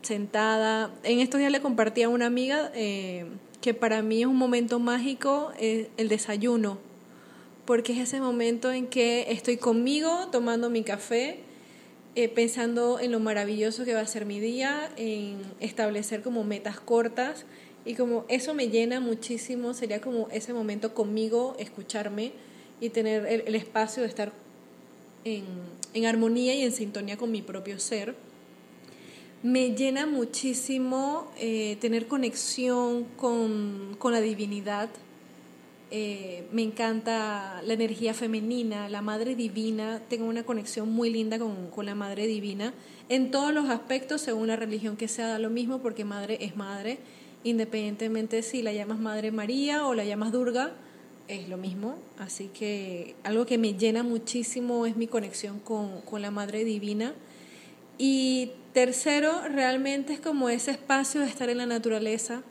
sentada. 0.02 0.90
En 1.04 1.20
estos 1.20 1.40
días 1.40 1.52
le 1.52 1.62
compartí 1.62 2.02
a 2.02 2.10
una 2.10 2.26
amiga 2.26 2.72
eh, 2.74 3.28
que 3.62 3.76
para 3.76 4.02
mí 4.02 4.22
es 4.22 4.26
un 4.26 4.36
momento 4.36 4.80
mágico 4.80 5.52
eh, 5.60 5.92
el 5.98 6.10
desayuno, 6.10 6.80
porque 7.66 7.94
es 7.94 8.00
ese 8.00 8.20
momento 8.20 8.72
en 8.72 8.88
que 8.88 9.28
estoy 9.30 9.58
conmigo 9.58 10.28
tomando 10.32 10.72
mi 10.72 10.82
café, 10.82 11.42
eh, 12.16 12.30
pensando 12.30 13.00
en 13.00 13.12
lo 13.12 13.20
maravilloso 13.20 13.86
que 13.86 13.94
va 13.94 14.02
a 14.02 14.08
ser 14.08 14.26
mi 14.26 14.40
día, 14.40 14.90
en 14.96 15.38
establecer 15.60 16.24
como 16.24 16.44
metas 16.44 16.80
cortas 16.80 17.46
y 17.86 17.94
como 17.94 18.26
eso 18.28 18.56
me 18.56 18.70
llena 18.70 19.00
muchísimo, 19.00 19.76
sería 19.76 20.02
como 20.02 20.30
ese 20.32 20.52
momento 20.52 20.96
conmigo, 20.96 21.56
escucharme 21.60 22.32
y 22.80 22.90
tener 22.90 23.26
el, 23.26 23.56
espacio 23.56 24.04
de 24.04 24.10
estar 24.10 24.32
en, 25.24 25.46
en 25.94 26.06
armonía 26.06 26.56
y 26.56 26.62
en 26.62 26.72
sintonía 26.72 27.18
con 27.18 27.32
mi 27.32 27.42
propio 27.42 27.80
ser. 27.80 28.16
Me 29.44 29.76
llena 29.76 30.06
muchísimo 30.08 31.32
eh, 31.38 31.78
tener 31.80 32.08
conexión 32.08 33.06
con, 33.16 33.96
con 34.00 34.12
la 34.12 34.20
divinidad, 34.20 34.90
eh, 35.90 36.46
me 36.52 36.64
encanta 36.64 37.62
la 37.64 37.74
energía 37.74 38.14
femenina, 38.14 38.90
la 38.90 39.02
madre 39.02 39.36
divina, 39.36 40.02
tengo 40.10 40.26
una 40.26 40.44
conexión 40.44 40.92
muy 40.92 41.10
linda 41.10 41.40
con, 41.40 41.70
con, 41.70 41.86
la 41.86 41.96
madre 41.96 42.28
divina, 42.28 42.74
en 43.10 43.32
todos 43.32 43.54
los 43.54 43.70
aspectos, 43.70 44.22
según 44.22 44.48
la 44.48 44.58
religión 44.58 44.98
que 44.98 45.08
sea, 45.08 45.28
da 45.28 45.40
lo 45.40 45.50
mismo, 45.50 45.80
porque 45.80 46.04
madre 46.04 46.40
es 46.42 46.58
madre, 46.58 46.98
independientemente 47.44 48.42
si 48.42 48.64
la 48.64 48.74
llamas 48.74 49.00
Madre 49.00 49.32
María 49.32 49.86
o 49.86 49.94
la 49.94 50.04
llamas 50.04 50.32
Durga, 50.32 50.74
es 51.28 51.50
lo 51.50 51.58
mismo, 51.58 51.96
así 52.18 52.48
que 52.48 53.16
algo 53.24 53.46
que 53.46 53.58
me 53.58 53.74
llena 53.74 54.04
muchísimo 54.04 54.86
es 54.86 54.96
mi 54.96 55.08
conexión 55.08 55.60
con, 55.60 56.02
con 56.02 56.22
la 56.22 56.32
madre 56.32 56.64
divina. 56.64 57.14
Y 57.98 58.52
tercero, 58.74 59.42
realmente 59.50 60.14
es 60.14 60.20
como 60.20 60.50
ese 60.50 60.72
espacio 60.72 61.22
de 61.22 61.28
estar 61.28 61.50
en 61.50 61.58
la 61.58 61.66
naturaleza, 61.66 62.44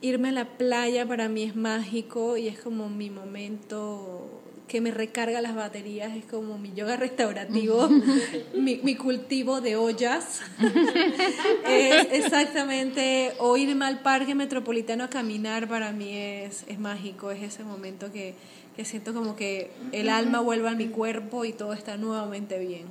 irme 0.00 0.28
a 0.28 0.32
la 0.32 0.58
playa 0.58 1.06
para 1.06 1.28
mí 1.28 1.42
es 1.42 1.56
mágico 1.56 2.36
y 2.36 2.48
es 2.48 2.58
como 2.58 2.88
mi 2.88 3.10
momento 3.10 4.40
que 4.70 4.80
me 4.80 4.92
recarga 4.92 5.40
las 5.40 5.56
baterías, 5.56 6.16
es 6.16 6.24
como 6.26 6.56
mi 6.56 6.72
yoga 6.72 6.96
restaurativo, 6.96 7.88
mi, 8.54 8.76
mi, 8.76 8.94
cultivo 8.94 9.60
de 9.60 9.74
ollas. 9.74 10.40
es 11.66 12.06
exactamente, 12.12 13.32
o 13.38 13.56
irme 13.56 13.84
al 13.84 14.00
parque 14.00 14.36
metropolitano 14.36 15.02
a 15.02 15.10
caminar 15.10 15.68
para 15.68 15.90
mí 15.90 16.16
es, 16.16 16.64
es 16.68 16.78
mágico, 16.78 17.32
es 17.32 17.42
ese 17.42 17.64
momento 17.64 18.12
que, 18.12 18.36
que 18.76 18.84
siento 18.84 19.12
como 19.12 19.34
que 19.34 19.72
el 19.90 20.08
alma 20.08 20.38
vuelve 20.38 20.68
a 20.68 20.74
mi 20.74 20.86
cuerpo 20.86 21.44
y 21.44 21.52
todo 21.52 21.72
está 21.72 21.96
nuevamente 21.96 22.60
bien. 22.60 22.86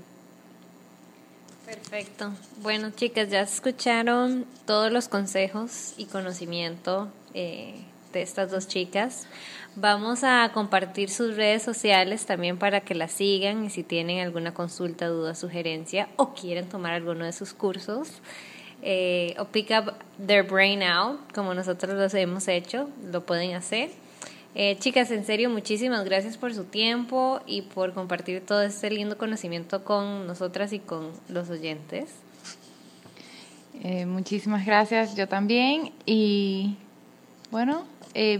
Perfecto. 1.65 2.33
Bueno, 2.61 2.89
chicas, 2.89 3.29
ya 3.29 3.41
escucharon 3.41 4.45
todos 4.65 4.91
los 4.91 5.07
consejos 5.07 5.93
y 5.97 6.05
conocimiento 6.07 7.09
eh, 7.33 7.75
de 8.11 8.21
estas 8.21 8.51
dos 8.51 8.67
chicas. 8.67 9.27
Vamos 9.75 10.23
a 10.23 10.51
compartir 10.53 11.09
sus 11.09 11.35
redes 11.35 11.61
sociales 11.63 12.25
también 12.25 12.57
para 12.57 12.81
que 12.81 12.95
las 12.95 13.11
sigan 13.11 13.65
y 13.65 13.69
si 13.69 13.83
tienen 13.83 14.19
alguna 14.25 14.53
consulta, 14.53 15.07
duda, 15.07 15.35
sugerencia 15.35 16.09
o 16.17 16.33
quieren 16.33 16.67
tomar 16.67 16.93
alguno 16.93 17.23
de 17.23 17.31
sus 17.31 17.53
cursos 17.53 18.21
eh, 18.81 19.35
o 19.37 19.45
pick 19.45 19.71
up 19.71 19.93
their 20.25 20.43
brain 20.43 20.81
out, 20.83 21.19
como 21.33 21.53
nosotros 21.53 21.93
los 21.93 22.13
hemos 22.13 22.47
hecho, 22.47 22.89
lo 23.11 23.25
pueden 23.25 23.53
hacer. 23.55 23.91
Eh, 24.55 24.77
chicas, 24.79 25.11
en 25.11 25.25
serio, 25.25 25.49
muchísimas 25.49 26.03
gracias 26.05 26.37
por 26.37 26.53
su 26.53 26.63
tiempo 26.63 27.39
y 27.45 27.61
por 27.61 27.93
compartir 27.93 28.45
todo 28.45 28.63
este 28.63 28.89
lindo 28.89 29.17
conocimiento 29.17 29.83
con 29.83 30.25
nosotras 30.25 30.73
y 30.73 30.79
con 30.79 31.11
los 31.29 31.49
oyentes. 31.49 32.09
Eh, 33.83 34.05
muchísimas 34.05 34.65
gracias, 34.65 35.15
yo 35.15 35.27
también. 35.27 35.91
Y 36.05 36.77
bueno, 37.51 37.85
eh, 38.15 38.39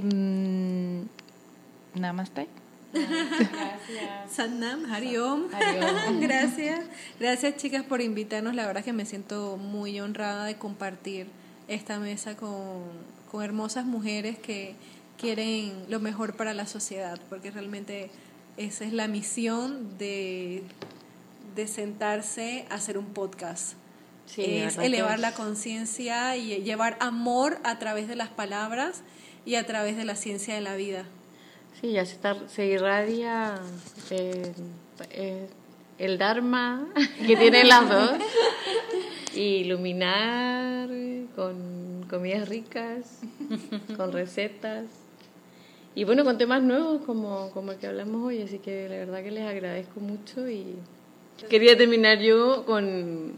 namaste. 1.96 2.48
Gracias. 2.92 4.32
Sannam, 4.32 4.92
Hariom. 4.92 5.48
Gracias. 6.20 6.86
Gracias, 7.20 7.58
chicas, 7.58 7.84
por 7.84 8.02
invitarnos. 8.02 8.56
La 8.56 8.66
verdad 8.66 8.84
que 8.84 8.94
me 8.94 9.06
siento 9.06 9.58
muy 9.58 10.00
honrada 10.00 10.46
de 10.46 10.58
compartir 10.58 11.28
esta 11.68 12.00
mesa 12.00 12.36
con, 12.36 12.84
con 13.32 13.44
hermosas 13.44 13.86
mujeres 13.86 14.40
que 14.40 14.76
quieren 15.20 15.86
lo 15.90 16.00
mejor 16.00 16.36
para 16.36 16.54
la 16.54 16.66
sociedad, 16.66 17.20
porque 17.30 17.52
realmente 17.52 18.10
esa 18.58 18.86
es 18.86 18.94
la 18.94 19.08
misión 19.08 19.98
de, 19.98 20.64
de 21.56 21.68
sentarse 21.68 22.66
a 22.70 22.76
hacer 22.76 22.98
un 22.98 23.06
podcast. 23.06 23.74
es 24.38 24.78
elevar 24.78 25.20
la 25.20 25.34
conciencia 25.34 26.38
y 26.38 26.62
llevar 26.64 26.98
amor 27.00 27.60
a 27.64 27.80
través 27.80 28.08
de 28.08 28.16
las 28.16 28.30
palabras 28.30 29.02
y 29.46 29.56
a 29.56 29.66
través 29.66 29.98
de 29.98 30.06
la 30.06 30.16
ciencia 30.16 30.56
de 30.56 30.62
la 30.62 30.76
vida. 30.76 31.06
Sí, 31.80 31.92
ya 31.94 32.06
se, 32.06 32.18
se 32.48 32.66
irradia 32.66 33.56
eh, 34.10 34.52
eh, 35.12 35.48
el 35.98 36.18
Dharma 36.18 36.90
que 37.28 37.38
tienen 37.38 37.70
las 37.70 37.90
dos. 37.90 38.12
iluminar 39.36 40.90
con 41.36 42.06
comidas 42.10 42.50
ricas, 42.50 43.22
con 43.96 44.12
recetas. 44.12 44.86
Y 45.96 46.04
bueno, 46.04 46.24
con 46.24 46.38
temas 46.38 46.62
nuevos 46.62 47.02
como, 47.06 47.50
como 47.52 47.72
el 47.72 47.78
que 47.78 47.88
hablamos 47.88 48.26
hoy, 48.26 48.42
así 48.42 48.60
que 48.60 48.88
la 48.90 48.98
verdad 48.98 49.24
que 49.24 49.32
les 49.32 49.48
agradezco 49.48 50.00
mucho 50.00 50.50
y 50.50 50.76
quería 51.50 51.78
terminar 51.78 52.20
yo 52.20 52.66
con, 52.66 53.34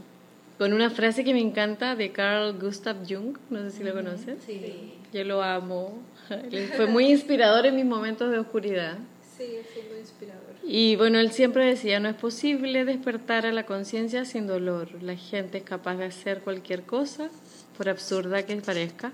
con 0.62 0.74
una 0.74 0.92
frase 0.92 1.24
que 1.24 1.34
me 1.34 1.40
encanta 1.40 1.96
de 1.96 2.12
Carl 2.12 2.56
Gustav 2.60 2.98
Jung, 3.10 3.36
no 3.50 3.62
sé 3.62 3.72
si 3.72 3.84
lo 3.84 3.96
conocen. 3.96 4.38
Sí. 4.46 4.94
Yo 5.12 5.24
lo 5.24 5.42
amo, 5.42 6.04
fue 6.78 6.86
muy 6.86 7.08
inspirador 7.08 7.66
en 7.66 7.78
mis 7.78 7.86
momentos 7.86 8.30
de 8.30 8.38
oscuridad. 8.38 9.00
Sí, 9.36 9.58
fue 9.74 9.90
muy 9.90 10.02
inspirador. 10.02 10.54
Y 10.64 10.98
bueno, 10.98 11.18
él 11.18 11.32
siempre 11.32 11.66
decía, 11.66 12.00
no 12.00 12.10
es 12.10 12.16
posible 12.16 12.86
despertar 12.86 13.48
a 13.48 13.52
la 13.52 13.66
conciencia 13.66 14.24
sin 14.24 14.46
dolor. 14.46 15.02
La 15.02 15.16
gente 15.16 15.58
es 15.58 15.64
capaz 15.64 15.96
de 15.96 16.06
hacer 16.06 16.42
cualquier 16.42 16.84
cosa, 16.84 17.32
por 17.76 17.90
absurda 17.90 18.46
que 18.46 18.56
parezca 18.58 19.14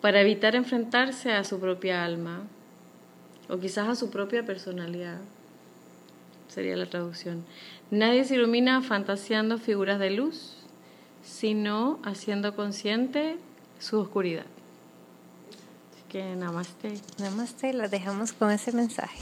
para 0.00 0.20
evitar 0.20 0.54
enfrentarse 0.54 1.32
a 1.32 1.42
su 1.42 1.58
propia 1.58 2.04
alma 2.04 2.44
o 3.48 3.58
quizás 3.58 3.88
a 3.88 3.96
su 3.96 4.10
propia 4.10 4.46
personalidad, 4.46 5.18
sería 6.46 6.76
la 6.76 6.86
traducción. 6.86 7.44
Nadie 7.90 8.24
se 8.24 8.36
ilumina 8.36 8.80
fantaseando 8.80 9.58
figuras 9.58 9.98
de 9.98 10.10
luz, 10.12 10.51
sino 11.22 11.98
haciendo 12.04 12.54
consciente 12.54 13.38
su 13.78 13.98
oscuridad. 14.00 14.46
Así 15.92 16.02
que 16.08 16.36
namaste. 16.36 17.00
Namaste, 17.18 17.72
la 17.72 17.88
dejamos 17.88 18.32
con 18.32 18.50
ese 18.50 18.72
mensaje. 18.72 19.18